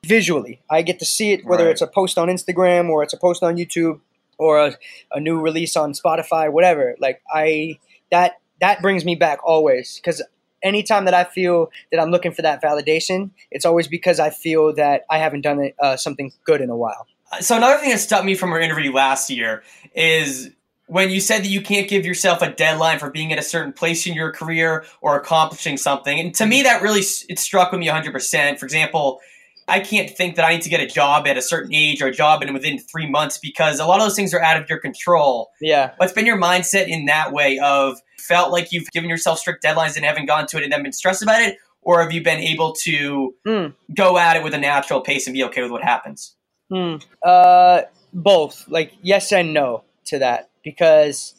visually, 0.06 0.62
I 0.70 0.82
get 0.82 1.00
to 1.00 1.06
see 1.06 1.32
it. 1.34 1.46
Whether 1.46 1.66
Right. 1.66 1.72
it's 1.72 1.82
a 1.82 1.88
post 1.88 2.18
on 2.18 2.28
Instagram 2.28 2.90
or 2.90 3.04
it's 3.04 3.14
a 3.14 3.18
post 3.18 3.44
on 3.44 3.56
YouTube 3.56 4.00
or 4.38 4.60
a, 4.60 4.78
a 5.12 5.20
new 5.20 5.40
release 5.40 5.76
on 5.76 5.94
Spotify, 5.94 6.52
whatever. 6.52 6.96
Like 7.00 7.22
I 7.32 7.80
that 8.12 8.40
that 8.60 8.82
brings 8.82 9.06
me 9.06 9.16
back 9.16 9.40
always 9.44 9.98
because 9.98 10.22
anytime 10.62 11.06
that 11.06 11.14
I 11.14 11.24
feel 11.26 11.72
that 11.92 12.00
I'm 12.00 12.12
looking 12.12 12.32
for 12.32 12.42
that 12.42 12.62
validation, 12.62 13.32
it's 13.52 13.66
always 13.66 13.88
because 13.88 14.20
I 14.20 14.30
feel 14.30 14.74
that 14.76 15.06
I 15.10 15.18
haven't 15.18 15.42
done 15.42 15.72
uh, 15.80 15.98
something 15.98 16.32
good 16.46 16.62
in 16.62 16.70
a 16.70 16.78
while. 16.78 17.06
So 17.42 17.58
another 17.58 17.80
thing 17.80 17.90
that 17.90 18.00
stopped 18.00 18.26
me 18.26 18.36
from 18.36 18.52
our 18.54 18.60
interview 18.60 18.94
last 18.94 19.30
year 19.30 19.64
is 19.96 20.52
when 20.94 21.10
you 21.10 21.20
said 21.20 21.40
that 21.42 21.48
you 21.48 21.60
can't 21.60 21.90
give 21.90 22.06
yourself 22.06 22.44
a 22.44 22.52
deadline 22.52 23.00
for 23.00 23.10
being 23.10 23.34
at 23.34 23.40
a 23.40 23.42
certain 23.42 23.74
place 23.74 24.06
in 24.06 24.14
your 24.14 24.32
career 24.32 24.86
or 25.02 25.16
accomplishing 25.18 25.76
something. 25.76 26.20
And 26.20 26.36
to 26.36 26.46
me, 26.46 26.62
that 26.62 26.84
really 26.84 27.02
it 27.30 27.40
struck 27.40 27.72
with 27.72 27.80
me 27.80 27.88
100%. 27.88 28.60
For 28.60 28.66
example, 28.68 29.20
I 29.68 29.80
can't 29.80 30.08
think 30.08 30.36
that 30.36 30.46
I 30.46 30.54
need 30.54 30.62
to 30.62 30.70
get 30.70 30.82
a 30.82 30.86
job 30.86 31.26
at 31.26 31.36
a 31.36 31.42
certain 31.42 31.74
age 31.74 32.00
or 32.04 32.08
a 32.10 32.12
job 32.14 32.44
in 32.44 32.54
within 32.54 32.78
three 32.78 33.10
months 33.10 33.40
because 33.40 33.80
a 33.80 33.88
lot 33.88 34.02
of 34.02 34.06
those 34.06 34.16
things 34.16 34.36
are 34.36 34.42
out 34.44 34.62
of 34.62 34.70
your 34.70 34.78
control. 34.78 35.50
Yeah. 35.60 35.94
What's 35.98 36.14
been 36.14 36.28
your 36.28 36.38
mindset 36.40 36.88
in 36.88 37.06
that 37.06 37.32
way 37.34 37.58
of 37.58 37.98
felt 38.20 38.52
like 38.52 38.72
you've 38.72 38.92
given 38.92 39.10
yourself 39.10 39.40
strict 39.40 39.64
deadlines 39.64 39.96
and 39.96 40.06
haven't 40.06 40.28
gone 40.28 40.46
to 40.46 40.58
it 40.58 40.64
and 40.64 40.72
then 40.72 40.84
been 40.84 40.94
stressed 40.94 41.24
about 41.24 41.42
it? 41.42 41.58
Or 41.82 42.04
have 42.04 42.12
you 42.12 42.22
been 42.22 42.40
able 42.40 42.74
to 42.84 43.34
Mm. 43.48 43.74
go 43.96 44.20
at 44.20 44.38
it 44.38 44.44
with 44.44 44.54
a 44.54 44.60
natural 44.60 45.02
pace 45.02 45.26
and 45.26 45.34
be 45.34 45.44
okay 45.46 45.64
with 45.64 45.72
what 45.72 45.84
happens? 45.84 46.36
Hmm. 46.72 46.98
Uh, 47.26 47.82
both. 48.14 48.68
Like 48.68 48.94
yes 49.02 49.32
and 49.32 49.56
no 49.56 49.86
to 50.06 50.20
that 50.20 50.50
because 50.64 51.36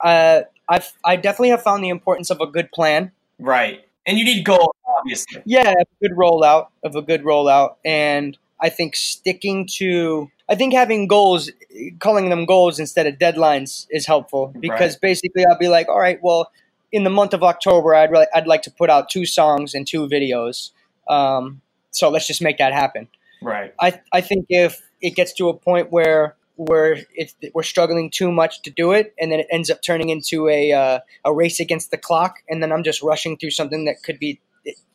uh, 0.00 0.42
I've 0.68 0.92
I 1.04 1.16
definitely 1.16 1.50
have 1.50 1.62
found 1.62 1.82
the 1.84 1.88
importance 1.88 2.30
of 2.30 2.40
a 2.40 2.46
good 2.46 2.70
plan. 2.72 3.12
Right. 3.38 3.84
And 4.06 4.18
you 4.18 4.24
need 4.24 4.44
goals, 4.44 4.74
obviously. 4.86 5.42
Yeah, 5.44 5.70
a 5.72 5.84
good 6.00 6.16
rollout 6.16 6.68
of 6.84 6.94
a 6.94 7.02
good 7.02 7.24
rollout, 7.24 7.74
and 7.84 8.38
I 8.60 8.68
think 8.68 8.96
sticking 8.96 9.66
to. 9.78 10.30
I 10.48 10.54
think 10.54 10.74
having 10.74 11.08
goals, 11.08 11.50
calling 11.98 12.28
them 12.30 12.46
goals 12.46 12.78
instead 12.78 13.08
of 13.08 13.16
deadlines, 13.16 13.88
is 13.90 14.06
helpful 14.06 14.54
because 14.60 14.94
Right. 14.94 15.00
basically 15.00 15.44
I'll 15.44 15.58
be 15.58 15.66
like, 15.68 15.88
all 15.88 15.98
right, 15.98 16.20
well, 16.22 16.52
in 16.92 17.02
the 17.02 17.10
month 17.10 17.34
of 17.34 17.42
October, 17.42 17.96
I'd 17.96 18.12
really, 18.12 18.26
I'd 18.32 18.46
like 18.46 18.62
to 18.62 18.70
put 18.70 18.88
out 18.88 19.08
two 19.10 19.26
songs 19.26 19.74
and 19.74 19.84
two 19.88 20.06
videos. 20.08 20.70
Um, 21.08 21.62
so 21.90 22.08
let's 22.08 22.28
just 22.28 22.40
make 22.40 22.58
that 22.58 22.72
happen. 22.72 23.08
Right. 23.42 23.74
I 23.80 24.00
I 24.12 24.20
think 24.20 24.46
if 24.48 24.80
it 25.02 25.16
gets 25.16 25.32
to 25.34 25.48
a 25.48 25.54
point 25.54 25.90
where 25.90 26.36
where 26.56 26.98
it's 27.14 27.34
we're 27.54 27.62
struggling 27.62 28.10
too 28.10 28.32
much 28.32 28.62
to 28.62 28.70
do 28.70 28.92
it, 28.92 29.14
and 29.20 29.30
then 29.30 29.40
it 29.40 29.46
ends 29.50 29.70
up 29.70 29.82
turning 29.82 30.08
into 30.08 30.48
a 30.48 30.72
uh, 30.72 30.98
a 31.24 31.32
race 31.32 31.60
against 31.60 31.90
the 31.90 31.98
clock, 31.98 32.36
and 32.48 32.62
then 32.62 32.72
I'm 32.72 32.82
just 32.82 33.02
rushing 33.02 33.36
through 33.36 33.50
something 33.50 33.84
that 33.84 34.02
could 34.02 34.18
be, 34.18 34.40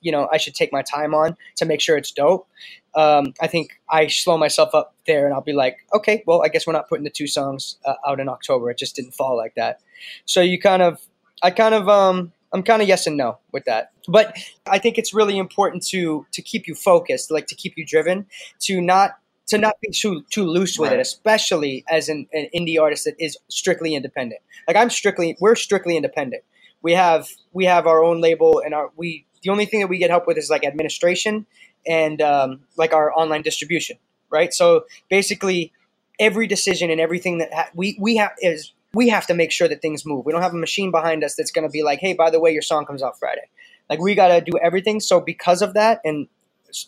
you 0.01 0.11
know, 0.11 0.27
I 0.31 0.37
should 0.37 0.55
take 0.55 0.73
my 0.73 0.81
time 0.81 1.13
on 1.13 1.37
to 1.57 1.65
make 1.65 1.81
sure 1.81 1.97
it's 1.97 2.11
dope. 2.11 2.47
Um, 2.93 3.33
I 3.39 3.47
think 3.47 3.79
I 3.89 4.07
slow 4.07 4.37
myself 4.37 4.73
up 4.73 4.95
there, 5.07 5.25
and 5.25 5.33
I'll 5.33 5.41
be 5.41 5.53
like, 5.53 5.77
okay, 5.93 6.23
well, 6.27 6.43
I 6.43 6.49
guess 6.49 6.67
we're 6.67 6.73
not 6.73 6.89
putting 6.89 7.05
the 7.05 7.09
two 7.09 7.27
songs 7.27 7.77
uh, 7.85 7.93
out 8.05 8.19
in 8.19 8.27
October. 8.27 8.69
It 8.69 8.77
just 8.77 8.95
didn't 8.95 9.13
fall 9.13 9.37
like 9.37 9.55
that. 9.55 9.79
So 10.25 10.41
you 10.41 10.59
kind 10.59 10.81
of, 10.81 10.99
I 11.41 11.51
kind 11.51 11.73
of, 11.73 11.87
um, 11.87 12.33
I'm 12.53 12.63
kind 12.63 12.81
of 12.81 12.87
yes 12.87 13.07
and 13.07 13.15
no 13.15 13.37
with 13.53 13.63
that. 13.65 13.91
But 14.07 14.37
I 14.67 14.77
think 14.79 14.97
it's 14.97 15.13
really 15.13 15.37
important 15.37 15.85
to 15.87 16.25
to 16.33 16.41
keep 16.41 16.67
you 16.67 16.75
focused, 16.75 17.31
like 17.31 17.47
to 17.47 17.55
keep 17.55 17.77
you 17.77 17.85
driven, 17.85 18.25
to 18.61 18.81
not 18.81 19.11
to 19.51 19.57
not 19.57 19.75
be 19.81 19.91
too 19.91 20.23
too 20.29 20.45
loose 20.45 20.77
with 20.77 20.91
Right. 20.91 20.99
it, 20.99 21.01
especially 21.01 21.85
as 21.87 22.09
an, 22.09 22.27
an 22.33 22.47
indie 22.55 22.81
artist 22.81 23.05
that 23.05 23.15
is 23.19 23.37
strictly 23.47 23.95
independent. 23.95 24.41
Like 24.67 24.75
I'm 24.77 24.89
strictly, 24.89 25.37
we're 25.39 25.55
strictly 25.55 25.95
independent. 25.95 26.43
We 26.81 26.93
have 26.93 27.29
we 27.53 27.65
have 27.65 27.87
our 27.87 28.03
own 28.03 28.21
label, 28.21 28.61
and 28.65 28.73
our 28.73 28.91
we 28.97 29.25
the 29.43 29.51
only 29.51 29.65
thing 29.65 29.79
that 29.81 29.87
we 29.87 29.97
get 29.97 30.09
help 30.09 30.27
with 30.27 30.37
is 30.37 30.49
like 30.49 30.65
administration 30.65 31.45
and 31.87 32.21
um, 32.21 32.61
like 32.77 32.93
our 32.93 33.11
online 33.15 33.41
distribution, 33.43 33.97
right? 34.29 34.53
So 34.53 34.85
basically, 35.09 35.71
every 36.19 36.47
decision 36.47 36.89
and 36.89 36.99
everything 36.99 37.37
that 37.39 37.53
ha- 37.53 37.69
we 37.75 37.97
we 37.99 38.15
have 38.17 38.31
is 38.39 38.73
we 38.93 39.09
have 39.09 39.25
to 39.27 39.33
make 39.33 39.51
sure 39.51 39.67
that 39.67 39.81
things 39.81 40.05
move. 40.05 40.25
We 40.25 40.31
don't 40.33 40.41
have 40.41 40.53
a 40.53 40.57
machine 40.57 40.91
behind 40.91 41.23
us 41.23 41.35
that's 41.35 41.51
going 41.51 41.67
to 41.67 41.71
be 41.71 41.83
like, 41.83 41.99
hey, 41.99 42.13
by 42.13 42.29
the 42.29 42.39
way, 42.39 42.51
your 42.51 42.61
song 42.61 42.85
comes 42.85 43.01
out 43.03 43.17
Friday. 43.17 43.47
Like 43.89 43.99
we 43.99 44.15
got 44.15 44.27
to 44.29 44.41
do 44.41 44.57
everything. 44.61 44.99
So 44.99 45.21
because 45.21 45.61
of 45.61 45.73
that, 45.75 46.01
and 46.03 46.27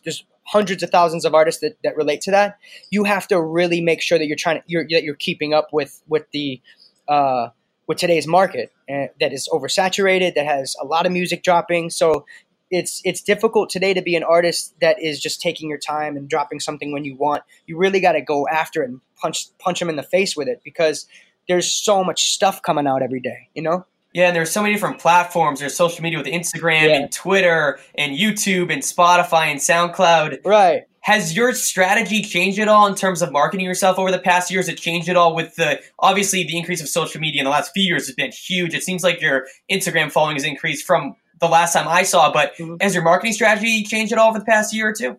there's 0.04 0.24
hundreds 0.46 0.84
of 0.84 0.90
thousands 0.90 1.26
of 1.26 1.34
artists 1.34 1.62
that, 1.62 1.78
that 1.84 1.96
relate 1.96 2.22
to 2.22 2.32
that, 2.32 2.58
you 2.90 3.04
have 3.04 3.28
to 3.28 3.42
really 3.42 3.82
make 3.82 4.02
sure 4.02 4.18
that 4.18 4.28
you're 4.28 4.36
trying 4.36 4.58
to 4.58 4.64
you're 4.68 4.86
that 4.90 5.04
you're 5.04 5.16
keeping 5.16 5.54
up 5.54 5.70
with 5.72 6.02
with 6.08 6.26
the 6.32 6.62
uh, 7.08 7.50
with 7.88 7.98
today's 7.98 8.28
market 8.28 8.72
uh, 8.90 9.08
that 9.20 9.34
is 9.34 9.48
oversaturated, 9.52 10.36
that 10.36 10.46
has 10.46 10.76
a 10.82 10.86
lot 10.86 11.06
of 11.06 11.12
music 11.12 11.44
dropping. 11.44 11.90
So 11.90 12.26
it's 12.72 13.02
it's 13.04 13.22
difficult 13.22 13.70
today 13.70 13.94
to 13.94 14.02
be 14.02 14.16
an 14.16 14.24
artist 14.24 14.74
that 14.82 15.02
is 15.02 15.22
just 15.22 15.42
taking 15.42 15.70
your 15.70 15.78
time 15.78 16.18
and 16.18 16.28
dropping 16.28 16.60
something 16.60 16.92
when 16.92 17.06
you 17.06 17.16
want. 17.16 17.44
You 17.68 17.78
really 17.78 18.00
got 18.00 18.14
to 18.14 18.22
go 18.22 18.48
after 18.48 18.84
it 18.84 18.90
and 18.90 19.02
punch 19.16 19.48
punch 19.60 19.80
them 19.80 19.90
in 19.90 19.96
the 19.96 20.04
face 20.04 20.36
with 20.36 20.48
it 20.48 20.62
because 20.64 21.08
there's 21.48 21.72
so 21.72 22.04
much 22.04 22.32
stuff 22.32 22.62
coming 22.62 22.88
out 22.88 23.04
every 23.04 23.20
day. 23.20 23.50
You 23.54 23.62
know? 23.62 23.86
Yeah, 24.14 24.28
and 24.28 24.36
there's 24.36 24.52
so 24.52 24.62
many 24.62 24.74
different 24.76 25.00
platforms. 25.00 25.60
There's 25.60 25.76
social 25.76 26.04
media 26.04 26.20
with 26.20 26.28
Instagram 26.28 26.90
Yeah. 26.90 26.96
and 26.98 27.12
Twitter 27.12 27.80
and 27.96 28.16
YouTube 28.18 28.72
and 28.72 28.82
Spotify 28.84 29.48
and 29.48 29.60
SoundCloud. 29.60 30.40
Right. 30.46 30.84
Has 31.02 31.36
your 31.36 31.54
strategy 31.54 32.22
changed 32.22 32.60
at 32.60 32.68
all 32.68 32.86
in 32.88 32.96
terms 32.96 33.22
of 33.22 33.32
marketing 33.32 33.66
yourself 33.66 33.98
over 34.00 34.12
the 34.12 34.20
past 34.20 34.50
years? 34.52 34.70
It 34.70 34.78
changed 34.78 35.10
at 35.10 35.18
all 35.18 35.36
with 35.36 35.56
the 35.56 35.82
obviously 36.00 36.44
the 36.44 36.58
increase 36.58 36.80
of 36.82 36.88
social 36.88 37.20
media 37.20 37.42
in 37.42 37.46
the 37.46 37.50
last 37.52 37.72
few 37.74 37.84
years 37.84 38.06
has 38.06 38.16
been 38.16 38.32
huge. 38.32 38.74
It 38.74 38.84
seems 38.84 39.04
like 39.04 39.20
your 39.20 39.48
Instagram 39.70 40.12
following 40.12 40.36
has 40.36 40.46
increased 40.46 40.86
from 40.86 41.16
the 41.40 41.48
last 41.50 41.74
time 41.74 41.88
I 41.90 42.04
saw, 42.04 42.32
but 42.32 42.56
Mhm. 42.58 42.82
has 42.82 42.94
your 42.94 43.04
marketing 43.04 43.34
strategy 43.34 43.84
changed 43.84 44.14
at 44.14 44.20
all 44.20 44.30
over 44.30 44.40
the 44.40 44.46
past 44.46 44.74
year 44.74 44.90
or 44.90 44.94
two? 44.94 45.18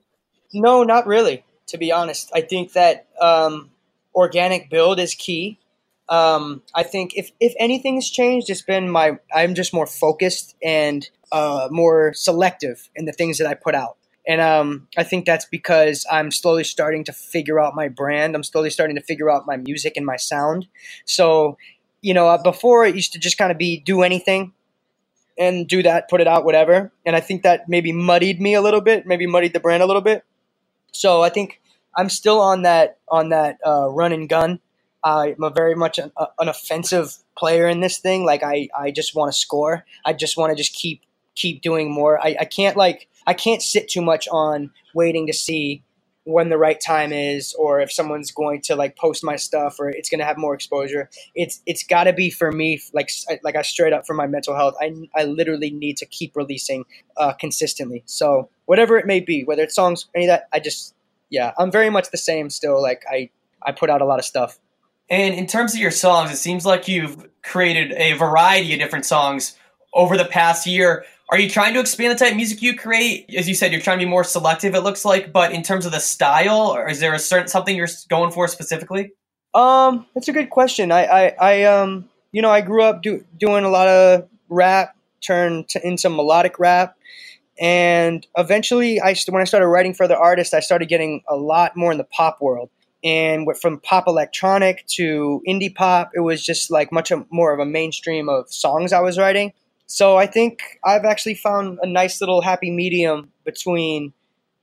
No, 0.54 0.84
not 0.84 1.06
really. 1.06 1.44
To 1.66 1.76
be 1.78 1.90
honest, 1.92 2.30
I 2.32 2.40
think 2.42 2.72
that 2.74 3.06
um, 3.20 3.70
organic 4.14 4.70
build 4.70 4.98
is 5.00 5.14
key. 5.14 5.58
Um, 6.08 6.62
I 6.74 6.82
think 6.82 7.16
if 7.16 7.30
if 7.40 7.54
anything's 7.58 8.10
changed, 8.10 8.50
it's 8.50 8.62
been 8.62 8.90
my 8.90 9.18
I'm 9.34 9.54
just 9.54 9.72
more 9.72 9.86
focused 9.86 10.54
and 10.62 11.08
uh, 11.32 11.68
more 11.70 12.12
selective 12.14 12.90
in 12.94 13.06
the 13.06 13.12
things 13.12 13.38
that 13.38 13.46
I 13.46 13.54
put 13.54 13.74
out. 13.74 13.96
And 14.26 14.40
um, 14.40 14.88
I 14.96 15.02
think 15.02 15.26
that's 15.26 15.44
because 15.44 16.06
I'm 16.10 16.30
slowly 16.30 16.64
starting 16.64 17.04
to 17.04 17.12
figure 17.12 17.60
out 17.60 17.74
my 17.74 17.88
brand. 17.88 18.34
I'm 18.34 18.42
slowly 18.42 18.70
starting 18.70 18.96
to 18.96 19.02
figure 19.02 19.30
out 19.30 19.46
my 19.46 19.56
music 19.56 19.94
and 19.96 20.06
my 20.06 20.16
sound. 20.16 20.66
So, 21.04 21.58
you 22.00 22.14
know, 22.14 22.28
uh, 22.28 22.42
before 22.42 22.86
it 22.86 22.94
used 22.94 23.12
to 23.12 23.18
just 23.18 23.36
kind 23.36 23.52
of 23.52 23.58
be 23.58 23.80
do 23.80 24.02
anything 24.02 24.52
and 25.36 25.66
do 25.68 25.82
that, 25.82 26.08
put 26.08 26.20
it 26.20 26.26
out, 26.26 26.44
whatever. 26.44 26.92
And 27.04 27.14
I 27.16 27.20
think 27.20 27.42
that 27.42 27.68
maybe 27.68 27.92
muddied 27.92 28.40
me 28.40 28.54
a 28.54 28.62
little 28.62 28.80
bit, 28.80 29.06
maybe 29.06 29.26
muddied 29.26 29.52
the 29.52 29.60
brand 29.60 29.82
a 29.82 29.86
little 29.86 30.02
bit. 30.02 30.24
So 30.92 31.22
I 31.22 31.28
think 31.28 31.60
I'm 31.96 32.08
still 32.08 32.40
on 32.40 32.62
that 32.62 32.98
on 33.08 33.30
that 33.30 33.58
uh, 33.66 33.88
run 33.90 34.12
and 34.12 34.28
gun. 34.28 34.60
I'm 35.04 35.42
a 35.42 35.50
very 35.50 35.74
much 35.74 35.98
an, 35.98 36.12
a, 36.16 36.28
an 36.40 36.48
offensive 36.48 37.16
player 37.36 37.68
in 37.68 37.80
this 37.80 37.98
thing. 37.98 38.24
Like 38.24 38.42
I, 38.42 38.68
I 38.78 38.90
just 38.90 39.14
want 39.14 39.32
to 39.32 39.38
score. 39.38 39.84
I 40.04 40.14
just 40.14 40.36
want 40.36 40.50
to 40.50 40.56
just 40.56 40.74
keep 40.74 41.02
keep 41.34 41.62
doing 41.62 41.92
more. 41.92 42.18
I, 42.20 42.36
I 42.40 42.44
can't 42.46 42.76
like 42.76 43.08
I 43.26 43.34
can't 43.34 43.62
sit 43.62 43.88
too 43.88 44.02
much 44.02 44.28
on 44.30 44.70
waiting 44.94 45.26
to 45.28 45.32
see 45.32 45.82
when 46.24 46.48
the 46.48 46.56
right 46.58 46.80
time 46.80 47.12
is 47.12 47.54
or 47.58 47.80
if 47.80 47.92
someone's 47.92 48.30
going 48.30 48.60
to 48.62 48.74
like 48.76 48.96
post 48.96 49.22
my 49.22 49.36
stuff 49.36 49.78
or 49.78 49.90
it's 49.90 50.08
going 50.08 50.20
to 50.20 50.24
have 50.24 50.38
more 50.38 50.54
exposure. 50.54 51.10
It's 51.34 51.62
it's 51.66 51.84
got 51.84 52.04
to 52.04 52.12
be 52.14 52.30
for 52.30 52.50
me 52.50 52.80
like 52.92 53.10
like 53.42 53.56
I 53.56 53.62
straight 53.62 53.92
up 53.92 54.06
for 54.06 54.14
my 54.14 54.26
mental 54.26 54.56
health. 54.56 54.74
I 54.80 54.94
I 55.14 55.24
literally 55.24 55.70
need 55.70 55.98
to 55.98 56.06
keep 56.06 56.34
releasing 56.36 56.84
uh, 57.16 57.34
consistently. 57.34 58.02
So 58.06 58.48
whatever 58.66 58.98
it 58.98 59.06
may 59.06 59.20
be, 59.20 59.44
whether 59.44 59.62
it's 59.62 59.74
songs, 59.74 60.06
any 60.14 60.24
of 60.24 60.28
that, 60.28 60.48
I 60.52 60.60
just 60.60 60.94
yeah, 61.30 61.52
I'm 61.58 61.70
very 61.70 61.90
much 61.90 62.10
the 62.10 62.18
same 62.18 62.50
still. 62.50 62.80
Like 62.80 63.04
I 63.10 63.30
I 63.62 63.72
put 63.72 63.90
out 63.90 64.00
a 64.00 64.06
lot 64.06 64.18
of 64.18 64.24
stuff. 64.24 64.58
And 65.10 65.34
in 65.34 65.46
terms 65.46 65.74
of 65.74 65.80
your 65.80 65.90
songs, 65.90 66.30
it 66.30 66.36
seems 66.36 66.64
like 66.64 66.88
you've 66.88 67.28
created 67.42 67.92
a 67.92 68.14
variety 68.14 68.72
of 68.72 68.80
different 68.80 69.04
songs 69.04 69.56
over 69.92 70.16
the 70.16 70.24
past 70.24 70.66
year. 70.66 71.04
Are 71.30 71.38
you 71.38 71.48
trying 71.48 71.74
to 71.74 71.80
expand 71.80 72.12
the 72.12 72.16
type 72.16 72.32
of 72.32 72.36
music 72.36 72.62
you 72.62 72.76
create? 72.76 73.32
As 73.34 73.48
you 73.48 73.54
said, 73.54 73.72
you're 73.72 73.80
trying 73.80 73.98
to 73.98 74.04
be 74.04 74.10
more 74.10 74.24
selective, 74.24 74.74
it 74.74 74.80
looks 74.80 75.04
like, 75.04 75.32
but 75.32 75.52
in 75.52 75.62
terms 75.62 75.86
of 75.86 75.92
the 75.92 76.00
style, 76.00 76.76
is 76.88 77.00
there 77.00 77.14
a 77.14 77.18
certain 77.18 77.48
something 77.48 77.76
you're 77.76 77.88
going 78.08 78.30
for 78.30 78.48
specifically? 78.48 79.12
Um, 79.54 80.06
that's 80.14 80.28
a 80.28 80.32
good 80.32 80.50
question. 80.50 80.90
I, 80.90 81.04
I, 81.04 81.28
I 81.40 81.62
um, 81.64 82.08
you 82.32 82.42
know, 82.42 82.50
I 82.50 82.60
grew 82.60 82.82
up 82.82 83.02
do, 83.02 83.24
doing 83.38 83.64
a 83.64 83.68
lot 83.68 83.88
of 83.88 84.28
rap, 84.48 84.96
turned 85.20 85.68
to, 85.70 85.86
into 85.86 86.10
melodic 86.10 86.58
rap, 86.58 86.96
and 87.60 88.26
eventually, 88.36 89.00
I 89.00 89.14
when 89.28 89.40
I 89.40 89.44
started 89.44 89.68
writing 89.68 89.94
for 89.94 90.04
other 90.04 90.16
artists, 90.16 90.52
I 90.52 90.60
started 90.60 90.88
getting 90.88 91.22
a 91.28 91.36
lot 91.36 91.76
more 91.76 91.92
in 91.92 91.98
the 91.98 92.04
pop 92.04 92.40
world. 92.40 92.68
And 93.04 93.46
went 93.46 93.60
from 93.60 93.80
pop 93.80 94.08
electronic 94.08 94.86
to 94.96 95.42
indie 95.46 95.74
pop, 95.74 96.12
it 96.14 96.20
was 96.20 96.42
just 96.44 96.70
like 96.70 96.90
much 96.90 97.12
more 97.30 97.52
of 97.52 97.60
a 97.60 97.66
mainstream 97.66 98.30
of 98.30 98.50
songs 98.50 98.92
I 98.92 99.00
was 99.00 99.18
writing. 99.18 99.52
So 99.86 100.16
I 100.16 100.26
think 100.26 100.62
I've 100.82 101.04
actually 101.04 101.34
found 101.34 101.78
a 101.82 101.86
nice 101.86 102.20
little 102.22 102.40
happy 102.40 102.70
medium 102.70 103.30
between, 103.44 104.14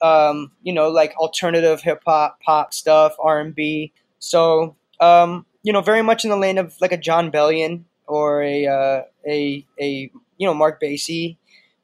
um, 0.01 0.51
you 0.63 0.73
know, 0.73 0.89
like 0.89 1.15
alternative 1.17 1.81
hip 1.81 2.01
hop, 2.05 2.39
pop 2.41 2.73
stuff, 2.73 3.15
R 3.19 3.39
and 3.39 3.53
B. 3.53 3.93
So 4.17 4.75
um, 5.01 5.45
you 5.63 5.73
know, 5.73 5.81
very 5.81 6.01
much 6.01 6.23
in 6.23 6.29
the 6.29 6.37
lane 6.37 6.57
of 6.57 6.75
like 6.79 6.91
a 6.93 6.97
Jon 6.97 7.31
Bellion 7.31 7.83
or 8.07 8.41
a 8.43 8.67
uh, 8.67 9.01
a 9.27 9.65
a 9.79 10.11
you 10.37 10.47
know 10.47 10.53
Marc 10.53 10.79
Bassy, 10.79 11.37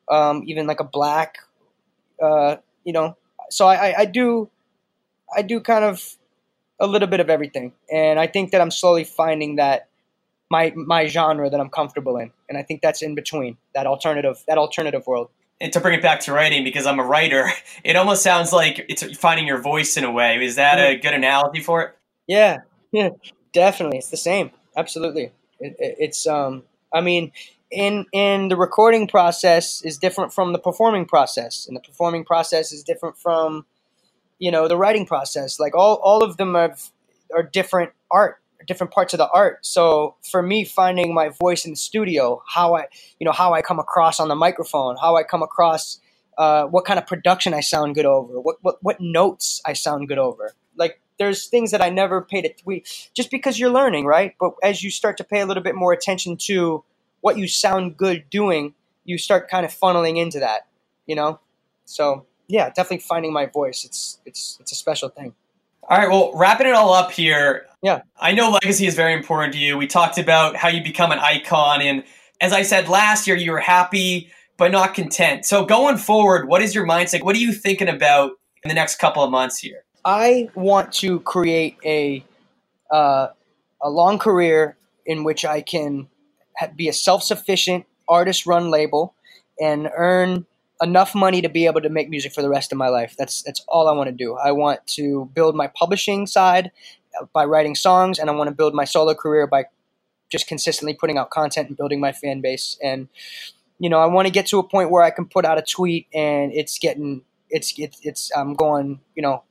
um, 0.09 0.43
even 0.45 0.67
like 0.67 0.79
a 0.79 0.85
Black. 0.85 1.39
Uh, 2.21 2.57
you 2.83 2.93
know, 2.93 3.17
so 3.49 3.67
I, 3.67 3.89
I, 3.89 3.95
I 3.99 4.05
do 4.05 4.49
I 5.35 5.41
do 5.41 5.59
kind 5.59 5.83
of 5.83 6.15
a 6.79 6.87
little 6.87 7.07
bit 7.07 7.19
of 7.19 7.29
everything, 7.29 7.73
and 7.91 8.19
I 8.19 8.27
think 8.27 8.51
that 8.51 8.61
I'm 8.61 8.71
slowly 8.71 9.03
finding 9.03 9.55
that 9.55 9.87
my 10.49 10.73
my 10.75 11.07
genre 11.07 11.49
that 11.49 11.59
I'm 11.59 11.69
comfortable 11.69 12.17
in, 12.17 12.31
and 12.49 12.57
I 12.57 12.63
think 12.63 12.81
that's 12.81 13.01
in 13.01 13.15
between 13.15 13.57
that 13.73 13.87
alternative 13.87 14.43
that 14.47 14.57
alternative 14.57 15.05
world. 15.07 15.29
And 15.59 15.73
to 15.73 15.79
bring 15.79 15.97
it 15.97 16.03
back 16.03 16.19
to 16.21 16.33
writing, 16.33 16.63
because 16.63 16.85
I'm 16.85 16.99
a 16.99 17.03
writer, 17.03 17.49
it 17.83 17.95
almost 17.95 18.23
sounds 18.23 18.53
like 18.53 18.85
it's 18.89 19.03
finding 19.17 19.47
your 19.47 19.61
voice 19.61 19.97
in 19.97 20.03
a 20.03 20.11
way. 20.11 20.43
Is 20.43 20.55
that 20.55 20.77
a 20.77 20.97
good 20.97 21.13
analogy 21.13 21.61
for 21.61 21.81
it? 21.81 21.95
Yeah, 22.27 22.59
yeah, 22.91 23.09
definitely. 23.53 23.97
It's 23.97 24.09
the 24.09 24.17
same. 24.17 24.51
Absolutely. 24.75 25.31
It, 25.59 25.75
it, 25.79 25.95
it's 25.99 26.27
um. 26.27 26.63
I 26.93 27.01
mean, 27.01 27.31
in 27.71 28.05
in 28.13 28.47
the 28.47 28.55
recording 28.55 29.07
process 29.07 29.81
is 29.81 29.97
different 29.97 30.33
from 30.33 30.53
the 30.53 30.59
performing 30.59 31.05
process, 31.05 31.67
and 31.67 31.75
the 31.75 31.81
performing 31.81 32.23
process 32.23 32.71
is 32.71 32.83
different 32.83 33.17
from 33.17 33.65
you 34.39 34.51
know 34.51 34.67
the 34.67 34.77
writing 34.77 35.05
process 35.05 35.59
like 35.59 35.75
all, 35.75 35.95
all 36.03 36.23
of 36.23 36.37
them 36.37 36.55
have, 36.55 36.91
are 37.33 37.43
different 37.43 37.91
art 38.11 38.39
different 38.67 38.91
parts 38.91 39.13
of 39.13 39.17
the 39.17 39.29
art. 39.29 39.65
So 39.65 40.15
for 40.29 40.41
me 40.41 40.65
finding 40.65 41.13
my 41.13 41.29
voice 41.29 41.65
in 41.65 41.71
the 41.71 41.77
studio 41.77 42.43
how 42.47 42.75
i 42.75 42.85
you 43.19 43.25
know 43.25 43.31
how 43.31 43.53
i 43.53 43.61
come 43.61 43.79
across 43.79 44.19
on 44.19 44.27
the 44.27 44.35
microphone 44.35 44.97
how 44.97 45.15
i 45.15 45.23
come 45.23 45.41
across 45.41 45.99
uh, 46.37 46.65
what 46.65 46.85
kind 46.85 46.99
of 46.99 47.07
production 47.07 47.53
i 47.53 47.61
sound 47.61 47.95
good 47.95 48.05
over 48.05 48.39
what, 48.39 48.57
what 48.61 48.77
what 48.83 48.97
notes 48.99 49.61
i 49.65 49.73
sound 49.73 50.07
good 50.07 50.17
over. 50.19 50.53
Like 50.75 50.99
there's 51.17 51.47
things 51.47 51.71
that 51.71 51.81
i 51.81 51.89
never 51.89 52.21
paid 52.21 52.45
it 52.45 52.61
we 52.65 52.83
just 53.13 53.31
because 53.31 53.57
you're 53.59 53.71
learning 53.71 54.05
right? 54.05 54.35
But 54.39 54.53
as 54.63 54.83
you 54.83 54.91
start 54.91 55.17
to 55.17 55.23
pay 55.23 55.39
a 55.39 55.45
little 55.45 55.63
bit 55.63 55.75
more 55.75 55.93
attention 55.93 56.37
to 56.41 56.83
what 57.21 57.37
you 57.37 57.47
sound 57.47 57.97
good 57.97 58.29
doing 58.29 58.73
you 59.05 59.17
start 59.17 59.49
kind 59.49 59.65
of 59.65 59.73
funneling 59.73 60.17
into 60.17 60.39
that 60.39 60.67
you 61.05 61.15
know? 61.15 61.39
So 61.85 62.25
yeah, 62.47 62.69
definitely 62.69 62.99
finding 62.99 63.33
my 63.33 63.45
voice. 63.45 63.83
It's 63.83 64.19
it's 64.25 64.57
it's 64.59 64.71
a 64.71 64.75
special 64.75 65.09
thing. 65.09 65.33
All 65.89 65.97
right, 65.97 66.09
well, 66.09 66.31
wrapping 66.35 66.67
it 66.67 66.73
all 66.73 66.93
up 66.93 67.11
here. 67.11 67.65
Yeah. 67.81 68.01
I 68.19 68.33
know 68.33 68.51
legacy 68.51 68.87
is 68.87 68.95
very 68.95 69.13
important 69.13 69.53
to 69.53 69.59
you. 69.59 69.77
We 69.77 69.87
talked 69.87 70.17
about 70.17 70.57
how 70.57 70.67
you 70.67 70.83
become 70.83 71.11
an 71.11 71.19
icon 71.19 71.81
and 71.81 72.03
as 72.41 72.51
I 72.51 72.63
said 72.63 72.89
last 72.89 73.25
year 73.27 73.37
you 73.37 73.51
were 73.51 73.59
happy 73.59 74.29
but 74.57 74.71
not 74.71 74.93
content. 74.95 75.45
So 75.45 75.65
going 75.65 75.97
forward, 75.97 76.47
what 76.47 76.61
is 76.61 76.73
your 76.73 76.85
mindset? 76.85 77.23
What 77.23 77.35
are 77.35 77.39
you 77.39 77.53
thinking 77.53 77.87
about 77.87 78.31
in 78.63 78.69
the 78.69 78.73
next 78.73 78.97
couple 78.97 79.23
of 79.23 79.29
months 79.29 79.59
here? 79.59 79.83
I 80.03 80.49
want 80.55 80.91
to 80.93 81.19
create 81.21 81.77
a 81.85 82.25
uh, 82.91 83.27
a 83.81 83.89
long 83.89 84.17
career 84.17 84.77
in 85.05 85.23
which 85.23 85.45
I 85.45 85.61
can 85.61 86.07
be 86.75 86.89
a 86.89 86.93
self-sufficient 86.93 87.85
artist-run 88.09 88.71
label 88.71 89.13
and 89.61 89.89
earn 89.95 90.45
enough 90.81 91.15
money 91.15 91.41
to 91.41 91.49
be 91.49 91.65
able 91.65 91.81
to 91.81 91.89
make 91.89 92.09
music 92.09 92.33
for 92.33 92.41
the 92.41 92.49
rest 92.49 92.71
of 92.71 92.77
my 92.77 92.89
life. 92.89 93.15
That's 93.17 93.41
that's 93.43 93.63
all 93.67 93.87
I 93.87 93.93
want 93.93 94.07
to 94.09 94.15
do. 94.15 94.35
I 94.35 94.51
want 94.51 94.85
to 94.87 95.29
build 95.33 95.55
my 95.55 95.67
publishing 95.67 96.27
side 96.27 96.71
uh, 97.19 97.25
by 97.33 97.45
writing 97.45 97.75
songs, 97.75 98.19
and 98.19 98.29
I 98.29 98.33
want 98.33 98.49
to 98.49 98.55
build 98.55 98.73
my 98.73 98.85
solo 98.85 99.13
career 99.13 99.47
by 99.47 99.65
just 100.29 100.47
consistently 100.47 100.93
putting 100.93 101.17
out 101.17 101.29
content 101.29 101.69
and 101.69 101.77
building 101.77 101.99
my 101.99 102.11
fan 102.11 102.41
base. 102.41 102.77
And 102.83 103.07
you 103.79 103.89
know, 103.89 103.99
I 103.99 104.07
want 104.07 104.27
to 104.27 104.31
get 104.31 104.47
to 104.47 104.59
a 104.59 104.63
point 104.63 104.89
where 104.89 105.03
I 105.03 105.11
can 105.11 105.25
put 105.25 105.45
out 105.45 105.57
a 105.57 105.61
tweet 105.61 106.07
and 106.13 106.51
it's 106.53 106.79
getting 106.79 107.23
it's 107.49 107.73
it's, 107.77 107.99
it's 108.03 108.31
I'm 108.35 108.53
going 108.53 108.99
you 109.15 109.21
know 109.21 109.43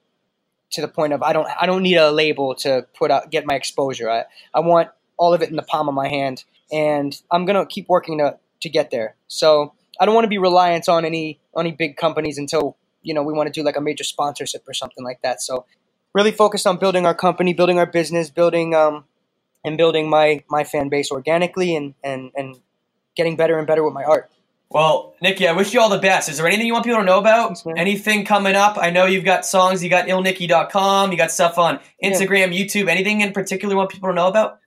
to 0.72 0.80
the 0.80 0.88
point 0.88 1.12
of 1.12 1.22
I 1.22 1.32
don't 1.32 1.48
I 1.60 1.66
don't 1.66 1.82
need 1.82 1.96
a 1.96 2.10
label 2.10 2.54
to 2.56 2.86
put 2.94 3.10
out 3.10 3.30
get 3.30 3.46
my 3.46 3.54
exposure. 3.54 4.10
I 4.10 4.24
I 4.54 4.60
want 4.60 4.90
all 5.16 5.32
of 5.32 5.42
it 5.42 5.50
in 5.50 5.56
the 5.56 5.62
palm 5.62 5.88
of 5.88 5.94
my 5.94 6.08
hand, 6.08 6.44
and 6.72 7.18
I'm 7.30 7.46
gonna 7.46 7.66
keep 7.66 7.88
working 7.88 8.18
to 8.18 8.38
to 8.60 8.68
get 8.68 8.90
there. 8.90 9.16
So 9.28 9.74
I 10.00 10.06
don't 10.06 10.14
want 10.14 10.24
to 10.24 10.28
be 10.28 10.38
reliant 10.38 10.88
on 10.88 11.04
any 11.04 11.40
any 11.59 11.72
big 11.72 11.96
companies 11.96 12.38
until 12.38 12.76
you 13.02 13.14
know 13.14 13.22
we 13.22 13.32
want 13.32 13.46
to 13.46 13.52
do 13.52 13.64
like 13.64 13.76
a 13.76 13.80
major 13.80 14.04
sponsorship 14.04 14.64
or 14.68 14.74
something 14.74 15.04
like 15.04 15.20
that. 15.22 15.42
So 15.42 15.66
really 16.14 16.32
focused 16.32 16.66
on 16.66 16.78
building 16.78 17.06
our 17.06 17.14
company, 17.14 17.52
building 17.52 17.78
our 17.78 17.87
business, 17.87 18.30
building 18.30 18.74
um, 18.74 19.04
and 19.64 19.76
building 19.76 20.09
my 20.09 20.42
my 20.48 20.64
fan 20.64 20.88
base 20.88 21.11
organically 21.11 21.76
and 21.76 21.94
and 22.02 22.30
and 22.35 22.56
getting 23.16 23.37
better 23.37 23.59
and 23.59 23.66
better 23.66 23.85
with 23.85 23.94
my 23.94 24.04
art. 24.04 24.30
Well, 24.68 25.14
Nicky, 25.22 25.46
I 25.46 25.52
wish 25.52 25.72
you 25.72 25.80
all 25.80 25.88
the 25.88 25.98
best. 25.98 26.28
Is 26.28 26.38
there 26.38 26.46
anything 26.46 26.66
you 26.66 26.72
want 26.72 26.85
people 26.85 27.00
to 27.00 27.06
know 27.06 27.20
about? 27.20 27.59
Thanks, 27.59 27.78
anything 27.78 28.24
coming 28.24 28.56
up? 28.56 28.76
I 28.76 28.90
know 28.90 29.06
you've 29.06 29.24
got 29.24 29.46
songs, 29.46 29.82
you 29.82 29.88
got 29.88 30.09
illnicky.com, 30.09 31.12
you 31.12 31.18
got 31.18 31.30
stuff 31.30 31.56
on 31.56 31.78
Instagram, 32.02 32.52
yeah. 32.52 32.64
YouTube. 32.64 32.88
Anything 32.88 33.20
in 33.20 33.32
particular 33.32 33.74
you 33.74 33.78
want 33.78 33.90
people 33.90 34.09
to 34.09 34.14
know 34.14 34.26
about? 34.26 34.59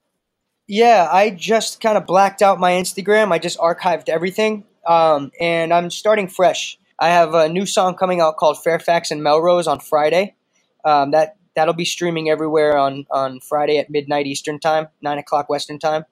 Yeah, 0.68 1.10
I 1.12 1.32
just 1.32 1.82
kind 1.82 1.98
of 1.98 2.06
blacked 2.06 2.42
out 2.42 2.60
my 2.60 2.72
Instagram. 2.74 3.34
I 3.34 3.39
just 3.39 3.58
archived 3.58 4.08
everything 4.08 4.63
um, 4.88 5.32
and 5.39 5.74
I'm 5.74 5.89
starting 5.89 6.28
fresh. 6.28 6.78
I 7.00 7.10
have 7.10 7.34
a 7.34 7.48
new 7.50 7.65
song 7.65 7.96
coming 7.96 8.22
out 8.22 8.38
called 8.38 8.62
Fairfax 8.62 9.12
and 9.12 9.24
Melrose 9.24 9.68
on 9.68 9.80
Friday. 9.80 10.36
Um, 10.84 11.12
that 11.12 11.38
that'll 11.56 11.74
be 11.74 11.86
streaming 11.86 12.30
everywhere 12.30 12.78
on 12.78 13.06
on 13.12 13.39
Friday 13.39 13.78
at 13.78 13.89
midnight 13.89 14.28
Eastern 14.28 14.60
time, 14.60 14.88
nine 15.02 15.18
o'clock 15.18 15.50
Western 15.50 15.80
time, 15.80 16.06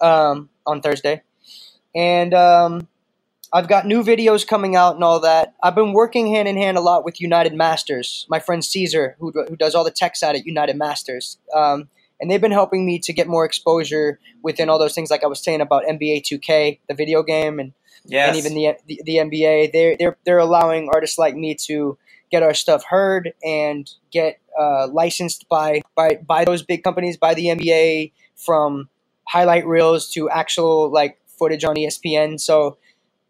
um, 0.00 0.50
on 0.66 0.80
Thursday. 0.80 1.22
And 1.94 2.34
um, 2.34 2.88
I've 3.52 3.68
got 3.68 3.86
new 3.86 4.02
videos 4.02 4.46
coming 4.46 4.76
out 4.76 4.94
and 4.94 5.04
all 5.04 5.20
that. 5.20 5.54
I've 5.62 5.74
been 5.74 5.92
working 5.92 6.28
hand 6.28 6.48
in 6.48 6.56
hand 6.56 6.76
a 6.78 6.80
lot 6.80 7.04
with 7.04 7.20
United 7.20 7.54
Masters. 7.54 8.26
My 8.28 8.38
friend 8.38 8.64
Caesar, 8.64 9.16
who 9.18 9.32
who 9.48 9.56
does 9.56 9.74
all 9.74 9.84
the 9.84 9.90
tech 9.90 10.16
side 10.16 10.36
at 10.36 10.46
United 10.46 10.76
Masters. 10.76 11.38
Um, 11.54 11.88
and 12.20 12.30
they've 12.30 12.40
been 12.40 12.52
helping 12.52 12.84
me 12.84 12.98
to 13.00 13.12
get 13.12 13.26
more 13.26 13.44
exposure 13.44 14.18
within 14.42 14.68
all 14.68 14.78
those 14.78 14.94
things 14.94 15.10
like 15.10 15.24
I 15.24 15.26
was 15.26 15.42
saying 15.42 15.60
about 15.60 15.84
NBA 15.84 16.22
2K, 16.22 16.80
the 16.88 16.94
video 16.94 17.22
game, 17.22 17.58
and 17.58 17.72
yes. 18.04 18.28
and 18.28 18.36
even 18.36 18.54
the, 18.54 18.76
the, 18.86 19.02
the 19.04 19.16
NBA. 19.16 19.72
They're 19.72 19.96
they're 19.98 20.16
they're 20.24 20.38
allowing 20.38 20.88
artists 20.92 21.18
like 21.18 21.34
me 21.34 21.54
to 21.66 21.98
get 22.30 22.42
our 22.42 22.54
stuff 22.54 22.84
heard 22.84 23.32
and 23.44 23.90
get 24.10 24.38
uh, 24.58 24.88
licensed 24.88 25.48
by 25.48 25.82
by 25.96 26.20
by 26.26 26.44
those 26.44 26.62
big 26.62 26.82
companies, 26.84 27.16
by 27.16 27.34
the 27.34 27.46
NBA, 27.46 28.12
from 28.36 28.88
highlight 29.26 29.66
reels 29.66 30.10
to 30.10 30.28
actual 30.28 30.90
like 30.90 31.18
footage 31.26 31.64
on 31.64 31.76
ESPN. 31.76 32.38
So, 32.38 32.78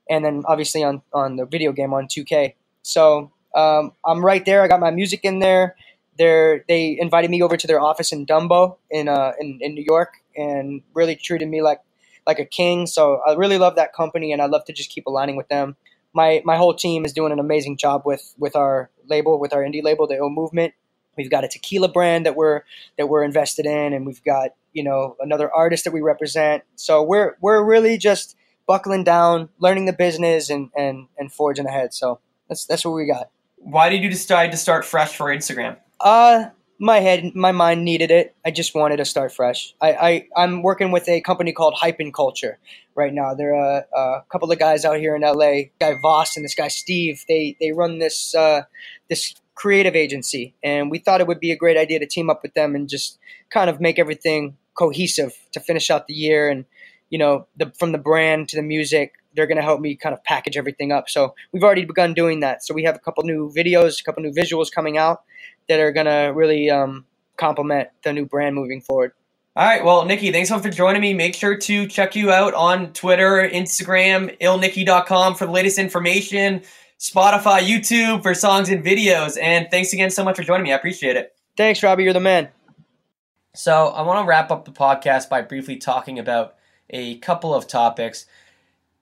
and 0.09 0.25
then 0.25 0.43
obviously 0.47 0.83
on 0.83 1.03
on 1.13 1.37
the 1.37 1.47
video 1.47 1.73
game 1.73 1.95
on 1.95 2.07
2K. 2.07 2.55
So 2.83 3.31
um, 3.55 3.93
I'm 4.05 4.25
right 4.25 4.45
there. 4.45 4.63
I 4.63 4.69
got 4.69 4.81
my 4.81 4.91
music 4.91 5.21
in 5.25 5.39
there. 5.39 5.77
They're, 6.19 6.65
they 6.69 6.99
invited 7.01 7.31
me 7.31 7.43
over 7.43 7.57
to 7.57 7.67
their 7.67 7.81
office 7.81 8.13
in 8.13 8.27
Dumbo 8.27 8.77
in, 8.91 9.09
uh, 9.09 9.33
in 9.41 9.59
in 9.63 9.75
New 9.75 9.85
York 9.87 10.15
and 10.37 10.83
really 10.95 11.17
treated 11.17 11.49
me 11.49 11.63
like 11.63 11.81
like 12.27 12.39
a 12.39 12.45
king. 12.45 12.87
So 12.87 13.21
I 13.27 13.35
really 13.35 13.59
love 13.59 13.77
that 13.77 13.93
company, 13.93 14.33
and 14.33 14.43
I 14.43 14.47
love 14.47 14.65
to 14.67 14.73
just 14.73 14.91
keep 14.91 15.07
aligning 15.07 15.37
with 15.37 15.49
them. 15.49 15.77
My 16.13 16.43
my 16.45 16.57
whole 16.57 16.75
team 16.75 17.05
is 17.05 17.13
doing 17.13 17.33
an 17.33 17.39
amazing 17.39 17.77
job 17.77 18.03
with 18.05 18.35
with 18.39 18.57
our 18.57 18.91
label, 19.09 19.39
with 19.39 19.53
our 19.53 19.63
indie 19.63 19.83
label, 19.83 20.07
the 20.07 20.19
O 20.19 20.29
Movement. 20.29 20.75
We've 21.17 21.31
got 21.31 21.45
a 21.45 21.49
tequila 21.49 21.89
brand 21.89 22.27
that 22.27 22.37
we're 22.37 22.63
that 22.99 23.09
we're 23.09 23.25
invested 23.25 23.67
in, 23.67 23.93
and 23.93 24.07
we've 24.07 24.23
got 24.25 24.51
you 24.73 24.85
know 24.85 25.17
another 25.21 25.53
artist 25.53 25.85
that 25.85 25.93
we 25.93 26.01
represent. 26.01 26.63
So 26.77 27.03
we're 27.03 27.37
we're 27.41 27.63
really 27.63 27.99
just 27.99 28.37
buckling 28.67 29.05
down, 29.05 29.49
learning 29.59 29.87
the 29.87 29.93
business, 29.93 30.51
and 30.51 30.71
and 30.77 31.07
and 31.19 31.33
forging 31.33 31.67
ahead. 31.67 31.95
So 31.95 32.21
that's 32.49 32.67
that's 32.67 32.85
what 32.85 32.93
we 32.93 33.07
got. 33.07 33.31
Why 33.57 33.91
did 33.91 34.03
you 34.03 34.09
decide 34.09 34.53
to 34.53 34.57
start 34.57 34.85
fresh 34.85 35.17
for 35.17 35.27
Instagram? 35.27 35.77
Uh, 36.01 36.47
my 36.79 37.01
head, 37.01 37.35
my 37.35 37.53
mind 37.53 37.85
needed 37.85 38.11
it. 38.11 38.35
I 38.45 38.51
just 38.51 38.75
wanted 38.75 38.97
to 38.97 39.05
start 39.05 39.33
fresh. 39.33 39.75
I, 39.83 40.25
I 40.35 40.45
am 40.45 40.63
working 40.63 40.93
with 40.93 41.07
a 41.11 41.21
company 41.21 41.53
called 41.53 41.75
Hype 41.75 42.01
and 42.01 42.13
Culture 42.13 42.59
right 42.95 43.13
now. 43.13 43.35
There 43.35 43.55
are 43.55 43.85
a, 43.95 43.99
a, 43.99 44.25
couple 44.33 44.51
of 44.51 44.59
guys 44.59 44.87
out 44.87 44.99
here 44.99 45.15
in 45.15 45.21
LA. 45.21 45.69
Guy 45.79 45.95
Voss 46.01 46.37
and 46.37 46.45
this 46.45 46.55
guy 46.55 46.69
Steve. 46.69 47.23
They 47.29 47.55
they 47.61 47.73
run 47.73 47.99
this 47.99 48.35
uh, 48.35 48.63
this 49.11 49.35
creative 49.55 49.95
agency, 49.95 50.55
and 50.65 50.91
we 50.91 50.99
thought 50.99 51.21
it 51.21 51.27
would 51.27 51.39
be 51.39 51.53
a 51.53 51.57
great 51.57 51.77
idea 51.77 51.99
to 51.99 52.07
team 52.07 52.31
up 52.31 52.43
with 52.43 52.55
them 52.55 52.75
and 52.75 52.89
just 52.89 53.19
kind 53.51 53.69
of 53.69 53.79
make 53.79 53.99
everything 53.99 54.57
cohesive 54.73 55.35
to 55.53 55.61
finish 55.61 55.91
out 55.91 56.07
the 56.07 56.15
year. 56.15 56.49
And 56.49 56.65
you 57.11 57.19
know, 57.19 57.47
the, 57.59 57.73
from 57.79 57.93
the 57.93 57.99
brand 57.99 58.49
to 58.49 58.57
the 58.57 58.63
music, 58.63 59.15
they're 59.35 59.47
going 59.47 59.57
to 59.57 59.63
help 59.63 59.81
me 59.81 59.97
kind 59.97 60.15
of 60.15 60.25
package 60.25 60.57
everything 60.57 60.93
up. 60.93 61.11
So 61.11 61.35
we've 61.53 61.63
already 61.63 61.85
begun 61.85 62.15
doing 62.15 62.41
that. 62.41 62.65
So 62.65 62.73
we 62.73 62.85
have 62.85 62.97
a 62.97 63.01
couple 63.01 63.23
new 63.25 63.53
videos, 63.55 64.01
a 64.01 64.05
couple 64.05 64.23
new 64.23 64.33
visuals 64.33 64.73
coming 64.73 64.97
out 64.97 65.23
that 65.71 65.79
are 65.79 65.93
going 65.93 66.07
to 66.07 66.33
really 66.35 66.69
um, 66.69 67.07
complement 67.37 67.89
the 68.03 68.13
new 68.13 68.27
brand 68.27 68.57
moving 68.57 68.81
forward. 68.81 69.13
All 69.55 69.65
right. 69.65 69.85
Well, 69.85 70.05
Nicky, 70.05 70.33
thanks 70.33 70.49
so 70.49 70.57
much 70.57 70.65
for 70.65 70.71
joining 70.71 71.01
me. 71.01 71.15
Make 71.15 71.35
sure 71.35 71.57
to 71.57 71.87
check 71.87 72.17
you 72.17 72.33
out 72.33 72.55
on 72.55 72.93
Twitter, 72.93 73.49
Instagram, 73.49 74.37
illnicky.com 74.41 75.37
for 75.37 75.47
the 75.47 75.53
latest 75.53 75.79
information, 75.79 76.63
Spotify, 76.99 77.61
YouTube 77.61 78.23
for 78.23 78.35
songs 78.35 78.69
and 78.69 78.85
videos. 78.85 79.39
And 79.41 79.69
thanks 79.71 79.93
again 79.93 80.11
so 80.11 80.25
much 80.25 80.37
for 80.37 80.43
joining 80.43 80.65
me. 80.65 80.73
I 80.73 80.77
appreciate 80.77 81.17
it. 81.17 81.37
Thanks, 81.57 81.83
Robbie. 81.83 82.03
You're 82.05 82.13
the 82.13 82.21
man. 82.21 82.49
So, 83.55 83.89
I 83.89 84.03
want 84.03 84.25
to 84.25 84.29
wrap 84.29 84.51
up 84.51 84.65
the 84.65 84.71
podcast 84.73 85.29
by 85.29 85.43
briefly 85.43 85.77
talking 85.77 86.19
about 86.19 86.55
a 86.91 87.19
couple 87.19 87.55
of 87.55 87.67
topics. 87.67 88.27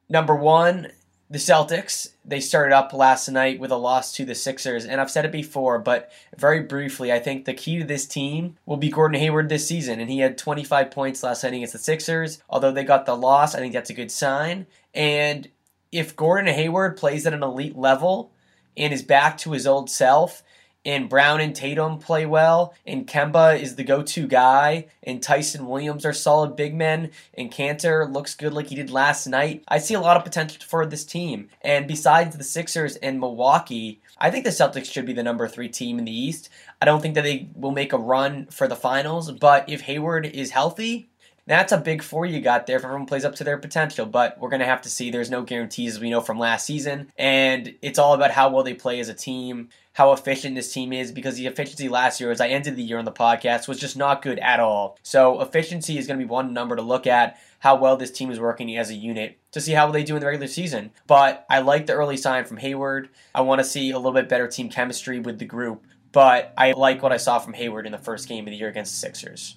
Number 0.09 0.35
one, 0.35 0.91
the 1.31 1.39
Celtics, 1.39 2.13
they 2.25 2.41
started 2.41 2.75
up 2.75 2.95
last 2.95 3.29
night 3.29 3.61
with 3.61 3.71
a 3.71 3.77
loss 3.77 4.15
to 4.15 4.25
the 4.25 4.35
Sixers, 4.35 4.87
and 4.87 4.99
I've 5.01 5.11
said 5.11 5.27
it 5.27 5.33
before, 5.33 5.79
but 5.79 6.11
very 6.37 6.61
briefly, 6.61 7.13
I 7.13 7.19
think 7.19 7.45
the 7.45 7.53
key 7.53 7.79
to 7.79 7.85
this 7.85 8.07
team 8.07 8.57
will 8.65 8.79
be 8.79 8.91
Gordon 8.91 9.21
Hayward 9.21 9.51
this 9.51 9.69
season, 9.69 10.01
and 10.01 10.11
he 10.11 10.21
had 10.21 10.39
25 10.39 10.91
points 10.91 11.23
last 11.23 11.45
night 11.45 11.53
against 11.53 11.75
the 11.75 11.79
Sixers. 11.79 12.43
Although 12.49 12.73
they 12.73 12.85
got 12.85 13.05
the 13.05 13.15
loss, 13.15 13.55
I 13.55 13.59
think 13.59 13.75
that's 13.75 13.91
a 13.91 13.95
good 13.95 14.11
sign. 14.11 14.67
And 14.95 15.49
if 15.93 16.17
Gordon 16.17 16.53
Hayward 16.53 16.97
plays 16.97 17.27
at 17.27 17.35
an 17.35 17.43
elite 17.43 17.77
level 17.77 18.33
and 18.75 18.93
is 18.93 19.03
back 19.03 19.37
to 19.39 19.53
his 19.53 19.67
old 19.67 19.91
self, 19.91 20.43
and 20.89 21.11
Brown 21.11 21.43
and 21.43 21.55
Tatum 21.55 21.99
play 21.99 22.25
well, 22.25 22.73
and 22.87 23.07
Kemba 23.07 23.61
is 23.61 23.77
the 23.77 23.85
go-to 23.85 24.27
guy, 24.27 24.87
and 25.03 25.21
Theis 25.21 25.55
and 25.55 25.69
Williams 25.69 26.07
are 26.07 26.15
solid 26.15 26.57
big 26.57 26.75
men, 26.75 27.11
and 27.35 27.53
Kanter 27.53 28.11
looks 28.11 28.35
good 28.35 28.55
like 28.55 28.69
he 28.69 28.75
did 28.75 28.91
last 28.91 29.27
night. 29.27 29.63
I 29.69 29.81
see 29.81 29.93
a 29.93 30.01
lot 30.01 30.17
of 30.17 30.25
potential 30.25 30.65
for 30.67 30.87
this 30.87 31.05
team. 31.05 31.51
And 31.61 31.87
besides 31.87 32.39
the 32.39 32.43
Sixers 32.43 32.97
and 32.97 33.21
Milwaukee, 33.21 34.01
I 34.17 34.31
think 34.31 34.45
the 34.45 34.51
Celtics 34.51 34.91
should 34.91 35.05
be 35.05 35.13
the 35.13 35.23
number 35.23 35.47
three 35.47 35.69
team 35.69 35.99
in 35.99 36.07
the 36.07 36.19
East. 36.19 36.49
I 36.81 36.87
don't 36.87 37.03
think 37.03 37.17
that 37.17 37.25
they 37.25 37.51
will 37.55 37.71
make 37.71 37.93
a 37.93 37.99
run 37.99 38.47
for 38.47 38.67
the 38.67 38.75
finals, 38.75 39.31
but 39.31 39.69
if 39.69 39.83
Hayward 39.83 40.25
is 40.25 40.53
healthy, 40.53 41.11
that's 41.49 41.73
a 41.73 41.79
big 41.79 42.03
four 42.03 42.27
you 42.27 42.41
got 42.41 42.67
there 42.67 42.77
if 42.77 42.85
everyone 42.85 43.07
plays 43.07 43.25
up 43.25 43.35
to 43.37 43.45
their 43.45 43.57
potential. 43.57 44.05
But 44.05 44.39
we're 44.39 44.51
going 44.51 44.61
to 44.61 44.67
have 44.67 44.83
to 44.83 44.91
see. 44.91 45.11
There's 45.11 45.31
no 45.31 45.43
guarantees, 45.43 45.95
as 45.95 46.01
we 46.01 46.11
know 46.11 46.21
from 46.21 46.39
last 46.39 46.67
season. 46.67 47.11
And 47.19 47.75
it's 47.81 47.99
all 47.99 48.13
about 48.13 48.33
how 48.33 48.51
well 48.51 48.63
they 48.63 48.75
play 48.75 49.01
as 49.01 49.09
a 49.09 49.15
team, 49.15 49.71
how 49.99 50.13
efficient 50.13 50.55
this 50.55 50.73
team 50.73 50.93
is 50.93 51.11
because 51.11 51.35
the 51.35 51.49
efficiency 51.49 51.89
last 51.89 52.21
year, 52.21 52.31
as 52.31 52.41
I 52.41 52.47
ended 52.47 52.77
the 52.77 52.85
year 52.85 53.01
on 53.01 53.05
the 53.05 53.11
podcast, 53.11 53.67
was 53.67 53.81
just 53.81 53.97
not 53.97 54.23
good 54.23 54.39
at 54.39 54.61
all. 54.61 54.97
So 55.03 55.41
efficiency 55.41 55.99
is 55.99 56.07
going 56.07 56.21
to 56.21 56.25
be 56.25 56.31
one 56.31 56.53
number 56.53 56.77
to 56.77 56.83
look 56.83 57.09
at 57.09 57.37
how 57.59 57.75
well 57.75 57.97
this 57.97 58.13
team 58.13 58.31
is 58.31 58.39
working 58.39 58.77
as 58.77 58.91
a 58.91 58.95
unit 58.95 59.41
to 59.51 59.61
see 59.61 59.73
how 59.73 59.91
they 59.91 60.05
do 60.05 60.15
in 60.15 60.21
the 60.21 60.27
regular 60.27 60.47
season. 60.47 60.93
But 61.09 61.45
I 61.51 61.59
like 61.63 61.87
the 61.87 61.95
early 61.95 62.17
sign 62.17 62.45
from 62.45 62.59
Hayward. 62.59 63.09
I 63.35 63.41
want 63.41 63.59
to 63.59 63.65
see 63.65 63.91
a 63.91 63.97
little 63.97 64.13
bit 64.13 64.29
better 64.29 64.47
team 64.47 64.69
chemistry 64.69 65.19
with 65.19 65.41
the 65.41 65.45
group. 65.45 65.83
But 66.13 66.55
I 66.57 66.71
like 66.75 67.03
what 67.03 67.11
I 67.11 67.17
saw 67.17 67.41
from 67.41 67.55
Hayward 67.55 67.85
in 67.85 67.91
the 67.91 67.99
first 67.99 68.29
game 68.29 68.47
of 68.47 68.53
the 68.53 68.57
year 68.57 68.69
against 68.69 68.93
the 68.93 68.99
Sixers. 68.99 69.57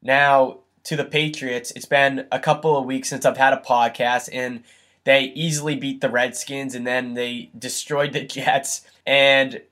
Now, 0.00 0.60
to 0.84 0.94
the 0.94 1.04
Patriots, 1.04 1.72
it's 1.74 1.84
been 1.84 2.28
a 2.30 2.38
couple 2.38 2.76
of 2.76 2.84
weeks 2.84 3.08
since 3.08 3.26
I've 3.26 3.36
had 3.36 3.54
a 3.54 3.56
podcast, 3.56 4.28
and 4.32 4.62
they 5.04 5.24
easily 5.34 5.76
beat 5.76 6.00
the 6.00 6.10
Redskins 6.10 6.74
and 6.74 6.86
then 6.86 7.14
they 7.14 7.50
destroyed 7.58 8.12
the 8.12 8.24
Jets. 8.24 8.86
And 9.06 9.62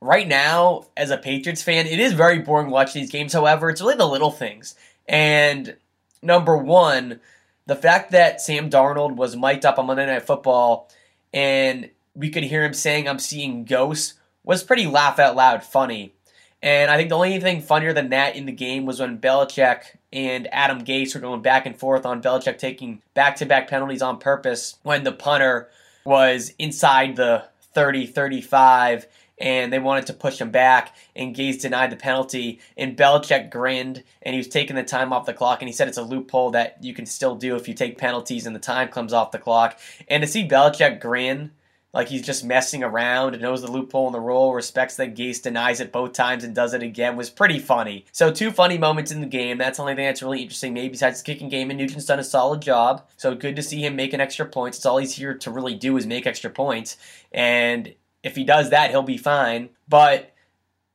right 0.00 0.26
now, 0.26 0.86
as 0.96 1.10
a 1.10 1.16
Patriots 1.16 1.62
fan, 1.62 1.86
it 1.86 1.98
is 1.98 2.12
very 2.12 2.38
boring 2.40 2.70
watching 2.70 3.02
these 3.02 3.10
games. 3.10 3.32
However, 3.32 3.70
it's 3.70 3.80
really 3.80 3.96
the 3.96 4.06
little 4.06 4.30
things. 4.30 4.74
And 5.08 5.76
number 6.22 6.56
one, 6.56 7.20
the 7.66 7.76
fact 7.76 8.12
that 8.12 8.40
Sam 8.40 8.70
Darnold 8.70 9.16
was 9.16 9.36
mic'd 9.36 9.66
up 9.66 9.78
on 9.78 9.86
Monday 9.86 10.06
Night 10.06 10.26
Football 10.26 10.90
and 11.32 11.90
we 12.14 12.30
could 12.30 12.44
hear 12.44 12.64
him 12.64 12.74
saying, 12.74 13.08
I'm 13.08 13.18
seeing 13.18 13.64
ghosts, 13.64 14.14
was 14.42 14.62
pretty 14.62 14.86
laugh 14.86 15.18
out 15.18 15.36
loud 15.36 15.62
funny. 15.62 16.14
And 16.62 16.90
I 16.90 16.96
think 16.96 17.10
the 17.10 17.16
only 17.16 17.38
thing 17.40 17.60
funnier 17.60 17.92
than 17.92 18.08
that 18.10 18.36
in 18.36 18.46
the 18.46 18.52
game 18.52 18.86
was 18.86 19.00
when 19.00 19.18
Belichick 19.18 19.82
and 20.16 20.48
Adam 20.50 20.82
Gase 20.82 21.14
were 21.14 21.20
going 21.20 21.42
back 21.42 21.66
and 21.66 21.78
forth 21.78 22.06
on 22.06 22.22
Belichick 22.22 22.56
taking 22.56 23.02
back 23.12 23.36
to 23.36 23.44
back 23.46 23.68
penalties 23.68 24.00
on 24.00 24.18
purpose 24.18 24.78
when 24.82 25.04
the 25.04 25.12
punter 25.12 25.68
was 26.06 26.54
inside 26.58 27.16
the 27.16 27.44
30 27.74 28.06
35 28.06 29.06
and 29.38 29.70
they 29.70 29.78
wanted 29.78 30.06
to 30.06 30.14
push 30.14 30.40
him 30.40 30.50
back, 30.50 30.96
and 31.14 31.36
Gase 31.36 31.60
denied 31.60 31.90
the 31.90 31.96
penalty. 31.96 32.58
And 32.74 32.96
Belichick 32.96 33.50
grinned, 33.50 34.02
and 34.22 34.32
he 34.32 34.38
was 34.38 34.48
taking 34.48 34.76
the 34.76 34.82
time 34.82 35.12
off 35.12 35.26
the 35.26 35.34
clock, 35.34 35.60
and 35.60 35.68
he 35.68 35.74
said 35.74 35.88
it's 35.88 35.98
a 35.98 36.02
loophole 36.02 36.52
that 36.52 36.82
you 36.82 36.94
can 36.94 37.04
still 37.04 37.34
do 37.34 37.54
if 37.54 37.68
you 37.68 37.74
take 37.74 37.98
penalties 37.98 38.46
and 38.46 38.56
the 38.56 38.60
time 38.60 38.88
comes 38.88 39.12
off 39.12 39.32
the 39.32 39.38
clock. 39.38 39.78
And 40.08 40.22
to 40.22 40.26
see 40.26 40.48
Belichick 40.48 41.02
grin 41.02 41.50
like 41.96 42.08
he's 42.10 42.26
just 42.26 42.44
messing 42.44 42.84
around 42.84 43.32
and 43.32 43.42
knows 43.42 43.62
the 43.62 43.72
loophole 43.72 44.06
in 44.06 44.12
the 44.12 44.20
rule, 44.20 44.52
respects 44.52 44.96
that 44.96 45.16
Gase 45.16 45.42
denies 45.42 45.80
it 45.80 45.92
both 45.92 46.12
times 46.12 46.44
and 46.44 46.54
does 46.54 46.74
it 46.74 46.82
again 46.82 47.16
was 47.16 47.30
pretty 47.30 47.58
funny. 47.58 48.04
So 48.12 48.30
two 48.30 48.50
funny 48.50 48.76
moments 48.76 49.12
in 49.12 49.22
the 49.22 49.26
game. 49.26 49.56
That's 49.56 49.78
the 49.78 49.82
only 49.82 49.94
thing 49.94 50.04
that's 50.04 50.22
really 50.22 50.42
interesting. 50.42 50.74
Maybe 50.74 50.90
besides 50.90 51.22
the 51.22 51.24
kicking 51.24 51.48
game, 51.48 51.70
and 51.70 51.80
Nugent's 51.80 52.04
done 52.04 52.18
a 52.18 52.24
solid 52.24 52.60
job. 52.60 53.08
So 53.16 53.34
good 53.34 53.56
to 53.56 53.62
see 53.62 53.82
him 53.82 53.96
making 53.96 54.20
extra 54.20 54.44
points. 54.44 54.76
It's 54.76 54.84
all 54.84 54.98
he's 54.98 55.14
here 55.14 55.32
to 55.38 55.50
really 55.50 55.74
do 55.74 55.96
is 55.96 56.06
make 56.06 56.26
extra 56.26 56.50
points. 56.50 56.98
And 57.32 57.94
if 58.22 58.36
he 58.36 58.44
does 58.44 58.68
that, 58.70 58.90
he'll 58.90 59.02
be 59.02 59.16
fine. 59.16 59.70
But 59.88 60.34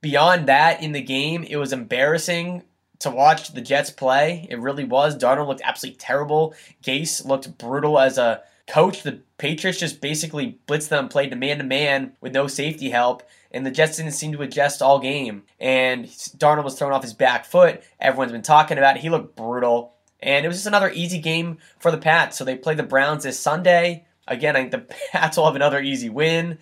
beyond 0.02 0.48
that 0.50 0.84
in 0.84 0.92
the 0.92 1.02
game, 1.02 1.44
it 1.44 1.58
was 1.58 1.74
embarrassing 1.74 2.62
to 3.00 3.10
watch 3.10 3.54
the 3.54 3.62
Jets 3.62 3.90
play. 3.90 4.46
It 4.52 4.60
really 4.60 4.84
was. 4.84 5.18
Darnold 5.18 5.48
looked 5.48 5.64
absolutely 5.64 5.98
terrible. 5.98 6.54
Gase 6.84 7.26
looked 7.26 7.58
brutal 7.58 7.98
as 7.98 8.20
a 8.20 8.44
coach. 8.72 9.04
The 9.04 9.22
Patriots 9.38 9.80
just 9.80 10.02
basically 10.02 10.60
blitzed 10.68 10.90
them, 10.90 11.10
played 11.10 11.38
man 11.38 11.58
to 11.58 11.64
man 11.64 12.14
with 12.22 12.34
no 12.34 12.48
safety 12.48 12.90
help, 12.90 13.22
and 13.52 13.66
the 13.66 13.72
Jets 13.72 13.98
didn't 13.98 14.14
seem 14.14 14.32
to 14.32 14.42
adjust 14.42 14.82
all 14.82 15.00
game. 15.00 15.44
And 15.60 16.06
Darnold 16.06 16.64
was 16.64 16.76
thrown 16.76 16.94
off 16.94 17.04
his 17.04 17.14
back 17.14 17.46
foot. 17.46 17.84
Everyone's 18.00 18.32
been 18.32 18.42
talking 18.42 18.78
about 18.78 18.96
it. 18.96 19.02
He 19.02 19.10
looked 19.10 19.36
brutal. 19.36 19.96
And 20.22 20.46
it 20.46 20.48
was 20.48 20.58
just 20.58 20.68
another 20.68 20.92
easy 20.92 21.20
game 21.20 21.58
for 21.80 21.92
the 21.92 21.98
Pats. 21.98 22.38
So 22.38 22.46
they 22.46 22.56
play 22.56 22.76
the 22.76 22.84
Browns 22.84 23.24
this 23.24 23.40
Sunday. 23.40 24.06
Again, 24.28 24.56
I 24.56 24.60
think 24.60 24.72
the 24.72 24.96
Pats 25.12 25.36
will 25.36 25.46
have 25.46 25.56
another 25.56 25.82
easy 25.82 26.10
win. 26.10 26.60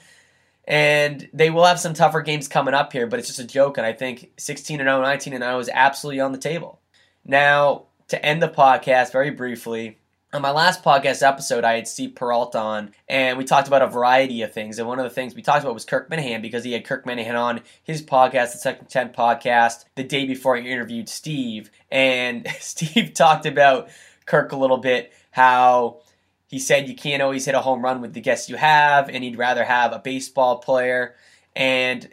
And 0.65 1.30
they 1.34 1.50
will 1.50 1.65
have 1.65 1.80
some 1.80 1.93
tougher 1.93 2.22
games 2.22 2.48
coming 2.48 2.74
up 2.74 2.91
here, 2.91 3.08
but 3.08 3.19
it's 3.19 3.28
just 3.28 3.39
a 3.39 3.45
joke. 3.45 3.78
And 3.78 3.86
I 3.86 3.93
think 3.93 4.32
16 4.38 4.80
and 4.80 4.88
0, 4.88 5.02
19 5.02 5.34
and 5.34 5.43
0 5.43 5.60
is 5.60 5.69
absolutely 5.72 6.22
on 6.22 6.32
the 6.32 6.38
table. 6.38 6.80
Now, 7.26 7.86
to 8.08 8.24
end 8.24 8.41
the 8.41 8.50
podcast 8.50 9.12
very 9.12 9.32
briefly, 9.32 10.00
on 10.31 10.41
my 10.43 10.51
last 10.51 10.83
podcast 10.83 11.27
episode, 11.27 11.63
I 11.63 11.73
had 11.73 11.87
Steve 11.87 12.13
Perrault 12.13 12.55
on, 12.55 12.91
and 13.07 13.37
we 13.37 13.43
talked 13.43 13.67
about 13.67 13.81
a 13.81 13.87
variety 13.87 14.43
of 14.43 14.53
things. 14.53 14.77
And 14.77 14.87
one 14.87 14.99
of 14.99 15.03
the 15.03 15.09
things 15.09 15.33
we 15.33 15.41
talked 15.41 15.63
about 15.63 15.73
was 15.73 15.85
Kirk 15.85 16.09
Minihane 16.09 16.41
because 16.41 16.63
he 16.63 16.73
had 16.73 16.85
Kirk 16.85 17.03
Minihane 17.05 17.39
on 17.39 17.61
his 17.83 18.03
podcast, 18.03 18.51
the 18.51 18.59
Section 18.59 18.85
10 18.85 19.09
podcast, 19.09 19.85
the 19.95 20.03
day 20.03 20.25
before 20.25 20.55
he 20.55 20.69
interviewed 20.69 21.09
Steve. 21.09 21.71
And 21.91 22.47
Steve 22.59 23.13
talked 23.13 23.47
about 23.47 23.89
Kirk 24.25 24.51
a 24.51 24.57
little 24.57 24.77
bit, 24.77 25.11
how 25.31 26.01
he 26.47 26.59
said 26.59 26.87
you 26.87 26.95
can't 26.95 27.23
always 27.23 27.45
hit 27.45 27.55
a 27.55 27.61
home 27.61 27.83
run 27.83 27.99
with 27.99 28.13
the 28.13 28.21
guests 28.21 28.49
you 28.49 28.55
have, 28.55 29.09
and 29.09 29.23
he'd 29.23 29.37
rather 29.37 29.63
have 29.63 29.93
a 29.93 29.99
baseball 29.99 30.59
player. 30.59 31.15
And 31.55 32.07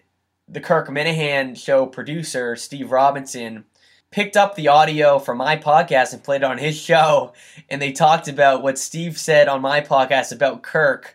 the 0.49 0.61
Kirk 0.61 0.89
Minihane 0.89 1.55
show 1.59 1.85
producer, 1.85 2.57
Steve 2.57 2.91
Robinson, 2.91 3.65
picked 4.11 4.37
up 4.37 4.55
the 4.55 4.69
audio 4.69 5.19
from 5.19 5.39
my 5.39 5.57
podcast 5.57 6.13
and 6.13 6.23
played 6.23 6.43
it 6.43 6.45
on 6.45 6.59
his 6.59 6.79
show, 6.79 7.33
and 7.69 7.81
they 7.81 7.93
talked 7.93 8.29
about 8.29 8.63
what 8.63 8.79
Steve 8.79 9.19
said 9.19 9.49
on 9.49 9.61
my 9.61 9.81
podcast 9.81 10.33
about 10.33 10.63
Kirk 10.63 11.15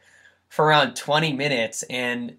for 0.49 0.65
around 0.65 0.95
20 0.95 1.33
minutes. 1.33 1.83
And 1.83 2.37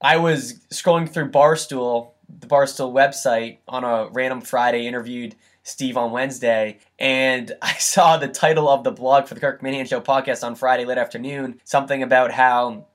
I 0.00 0.16
was 0.16 0.60
scrolling 0.72 1.08
through 1.08 1.30
Barstool, 1.30 2.12
the 2.28 2.46
Barstool 2.46 2.92
website, 2.92 3.58
on 3.68 3.84
a 3.84 4.08
random 4.10 4.40
Friday, 4.40 4.86
interviewed 4.86 5.36
Steve 5.62 5.96
on 5.96 6.10
Wednesday, 6.10 6.78
and 6.98 7.52
I 7.62 7.74
saw 7.74 8.16
the 8.16 8.28
title 8.28 8.68
of 8.68 8.84
the 8.84 8.92
blog 8.92 9.26
for 9.26 9.34
the 9.34 9.40
Kirk 9.40 9.62
Minihane 9.62 9.88
Show 9.88 10.00
podcast 10.00 10.44
on 10.44 10.54
Friday 10.54 10.84
late 10.84 10.98
afternoon, 10.98 11.60
something 11.64 12.02
about 12.02 12.32
how 12.32 12.86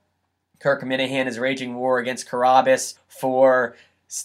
Kirk 0.59 0.83
Minihane 0.83 1.27
is 1.27 1.39
raging 1.39 1.75
war 1.75 1.99
against 1.99 2.29
Carabas 2.29 2.95
for 3.07 3.75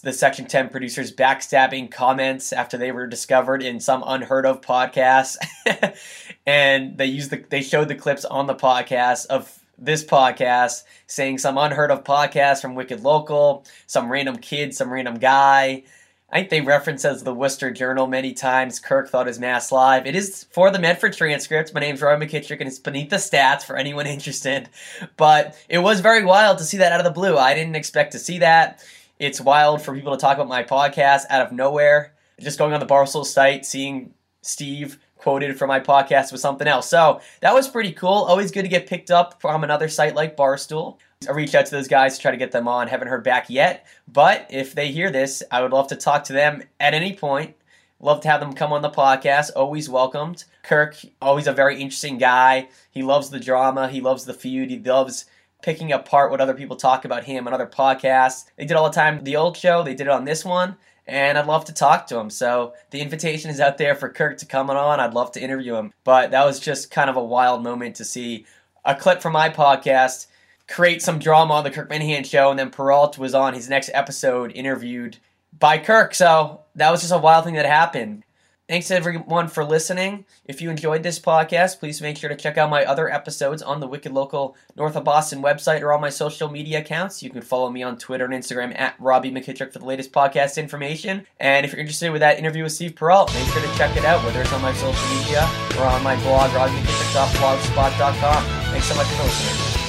the 0.02 0.12
Section 0.12 0.46
10 0.46 0.68
producers 0.68 1.12
backstabbing 1.12 1.90
comments 1.90 2.52
after 2.52 2.76
they 2.76 2.92
were 2.92 3.06
discovered 3.06 3.62
in 3.62 3.80
some 3.80 4.04
unheard 4.06 4.46
of 4.46 4.60
podcast. 4.60 5.36
and 6.46 6.98
they 6.98 7.06
used 7.06 7.30
the 7.30 7.44
they 7.48 7.62
showed 7.62 7.88
the 7.88 7.94
clips 7.94 8.24
on 8.24 8.46
the 8.46 8.54
podcast 8.54 9.26
of 9.26 9.58
this 9.78 10.04
podcast 10.04 10.84
saying 11.06 11.38
some 11.38 11.56
unheard 11.56 11.90
of 11.90 12.04
podcast 12.04 12.60
from 12.60 12.74
Wicked 12.74 13.00
Local, 13.00 13.64
some 13.86 14.12
random 14.12 14.36
kid, 14.36 14.74
some 14.74 14.92
random 14.92 15.18
guy. 15.18 15.84
I 16.32 16.38
think 16.38 16.50
they 16.50 16.60
reference 16.60 17.04
as 17.04 17.24
the 17.24 17.34
Worcester 17.34 17.72
Journal 17.72 18.06
many 18.06 18.32
times. 18.32 18.78
Kirk 18.78 19.08
thought 19.08 19.26
his 19.26 19.40
MassLive. 19.40 20.06
It 20.06 20.14
is 20.14 20.46
for 20.52 20.70
the 20.70 20.78
Medford 20.78 21.12
transcript. 21.12 21.74
My 21.74 21.80
name's 21.80 22.00
Roy 22.00 22.14
McKittrick, 22.14 22.60
and 22.60 22.68
it's 22.68 22.78
beneath 22.78 23.10
the 23.10 23.16
stats 23.16 23.62
for 23.62 23.76
anyone 23.76 24.06
interested. 24.06 24.68
But 25.16 25.56
it 25.68 25.78
was 25.78 25.98
very 26.00 26.24
wild 26.24 26.58
to 26.58 26.64
see 26.64 26.76
that 26.76 26.92
out 26.92 27.00
of 27.00 27.04
the 27.04 27.10
blue. 27.10 27.36
I 27.36 27.54
didn't 27.54 27.74
expect 27.74 28.12
to 28.12 28.20
see 28.20 28.38
that. 28.38 28.84
It's 29.20 29.38
wild 29.38 29.82
for 29.82 29.94
people 29.94 30.16
to 30.16 30.18
talk 30.18 30.38
about 30.38 30.48
my 30.48 30.62
podcast 30.62 31.24
out 31.28 31.44
of 31.44 31.52
nowhere. 31.52 32.14
Just 32.40 32.58
going 32.58 32.72
on 32.72 32.80
the 32.80 32.86
Barstool 32.86 33.26
site, 33.26 33.66
seeing 33.66 34.14
Steve 34.40 34.98
quoted 35.18 35.58
from 35.58 35.68
my 35.68 35.78
podcast 35.78 36.32
with 36.32 36.40
something 36.40 36.66
else. 36.66 36.88
So 36.88 37.20
that 37.42 37.52
was 37.52 37.68
pretty 37.68 37.92
cool. 37.92 38.08
Always 38.08 38.50
good 38.50 38.62
to 38.62 38.68
get 38.68 38.86
picked 38.86 39.10
up 39.10 39.38
from 39.38 39.62
another 39.62 39.90
site 39.90 40.14
like 40.14 40.38
Barstool. 40.38 40.96
I 41.28 41.32
reached 41.32 41.54
out 41.54 41.66
to 41.66 41.70
those 41.70 41.86
guys 41.86 42.16
to 42.16 42.22
try 42.22 42.30
to 42.30 42.38
get 42.38 42.50
them 42.50 42.66
on. 42.66 42.88
Haven't 42.88 43.08
heard 43.08 43.22
back 43.22 43.50
yet, 43.50 43.86
but 44.08 44.46
if 44.48 44.74
they 44.74 44.90
hear 44.90 45.10
this, 45.10 45.42
I 45.50 45.60
would 45.60 45.72
love 45.72 45.88
to 45.88 45.96
talk 45.96 46.24
to 46.24 46.32
them 46.32 46.62
at 46.80 46.94
any 46.94 47.14
point. 47.14 47.56
Love 48.00 48.22
to 48.22 48.28
have 48.28 48.40
them 48.40 48.54
come 48.54 48.72
on 48.72 48.80
the 48.80 48.88
podcast. 48.88 49.50
Always 49.54 49.90
welcomed. 49.90 50.44
Kirk, 50.62 50.96
always 51.20 51.46
a 51.46 51.52
very 51.52 51.74
interesting 51.78 52.16
guy. 52.16 52.70
He 52.90 53.02
loves 53.02 53.28
the 53.28 53.38
drama. 53.38 53.90
He 53.90 54.00
loves 54.00 54.24
the 54.24 54.32
feud. 54.32 54.70
He 54.70 54.78
loves 54.78 55.26
picking 55.62 55.92
apart 55.92 56.30
what 56.30 56.40
other 56.40 56.54
people 56.54 56.76
talk 56.76 57.04
about 57.04 57.24
him 57.24 57.46
on 57.46 57.54
other 57.54 57.66
podcasts. 57.66 58.44
They 58.56 58.64
did 58.64 58.76
all 58.76 58.88
the 58.88 58.94
time 58.94 59.24
the 59.24 59.36
old 59.36 59.56
show, 59.56 59.82
they 59.82 59.94
did 59.94 60.06
it 60.06 60.12
on 60.12 60.24
this 60.24 60.44
one, 60.44 60.76
and 61.06 61.36
I'd 61.36 61.46
love 61.46 61.64
to 61.66 61.74
talk 61.74 62.06
to 62.08 62.18
him. 62.18 62.30
So 62.30 62.74
the 62.90 63.00
invitation 63.00 63.50
is 63.50 63.60
out 63.60 63.78
there 63.78 63.94
for 63.94 64.08
Kirk 64.08 64.38
to 64.38 64.46
come 64.46 64.70
on. 64.70 65.00
I'd 65.00 65.14
love 65.14 65.32
to 65.32 65.40
interview 65.40 65.74
him. 65.74 65.92
But 66.04 66.30
that 66.30 66.44
was 66.44 66.60
just 66.60 66.90
kind 66.90 67.10
of 67.10 67.16
a 67.16 67.24
wild 67.24 67.62
moment 67.62 67.96
to 67.96 68.04
see 68.04 68.46
a 68.84 68.94
clip 68.94 69.20
from 69.20 69.32
my 69.32 69.50
podcast 69.50 70.26
create 70.70 71.02
some 71.02 71.18
drama 71.18 71.54
on 71.54 71.64
the 71.64 71.70
Kirk 71.70 71.90
Minihane 71.90 72.24
show, 72.24 72.50
and 72.50 72.58
then 72.58 72.70
Perrault 72.70 73.18
was 73.18 73.34
on 73.34 73.54
his 73.54 73.68
next 73.68 73.90
episode 73.92 74.52
interviewed 74.52 75.18
by 75.58 75.76
Kirk. 75.78 76.14
So 76.14 76.60
that 76.76 76.90
was 76.90 77.00
just 77.00 77.12
a 77.12 77.18
wild 77.18 77.44
thing 77.44 77.54
that 77.54 77.66
happened. 77.66 78.22
Thanks 78.70 78.90
everyone 78.92 79.48
for 79.48 79.64
listening. 79.64 80.24
If 80.44 80.62
you 80.62 80.70
enjoyed 80.70 81.02
this 81.02 81.18
podcast, 81.18 81.80
please 81.80 82.00
make 82.00 82.16
sure 82.16 82.30
to 82.30 82.36
check 82.36 82.56
out 82.56 82.70
my 82.70 82.84
other 82.84 83.10
episodes 83.10 83.62
on 83.62 83.80
the 83.80 83.88
Wicked 83.88 84.12
Local 84.12 84.56
North 84.76 84.94
of 84.94 85.02
Boston 85.02 85.42
website 85.42 85.80
or 85.80 85.92
on 85.92 86.00
my 86.00 86.08
social 86.08 86.48
media 86.48 86.78
accounts. 86.78 87.20
You 87.20 87.30
can 87.30 87.42
follow 87.42 87.68
me 87.68 87.82
on 87.82 87.98
Twitter 87.98 88.26
and 88.26 88.32
Instagram 88.32 88.78
at 88.78 88.94
Robbie 89.00 89.32
McKittrick 89.32 89.72
for 89.72 89.80
the 89.80 89.86
latest 89.86 90.12
podcast 90.12 90.56
information. 90.56 91.26
And 91.40 91.66
if 91.66 91.72
you're 91.72 91.80
interested 91.80 92.12
with 92.12 92.20
that 92.20 92.38
interview 92.38 92.62
with 92.62 92.70
Steve 92.70 92.94
Perrault, 92.94 93.34
make 93.34 93.48
sure 93.48 93.60
to 93.60 93.76
check 93.76 93.96
it 93.96 94.04
out, 94.04 94.22
whether 94.24 94.40
it's 94.40 94.52
on 94.52 94.62
my 94.62 94.72
social 94.74 95.16
media 95.16 95.50
or 95.76 95.86
on 95.86 96.04
my 96.04 96.14
blog, 96.22 96.52
RobbieMcKittrick.blogspot.com. 96.52 98.44
Thanks 98.70 98.86
so 98.86 98.94
much 98.94 99.08
for 99.08 99.24
listening. 99.24 99.79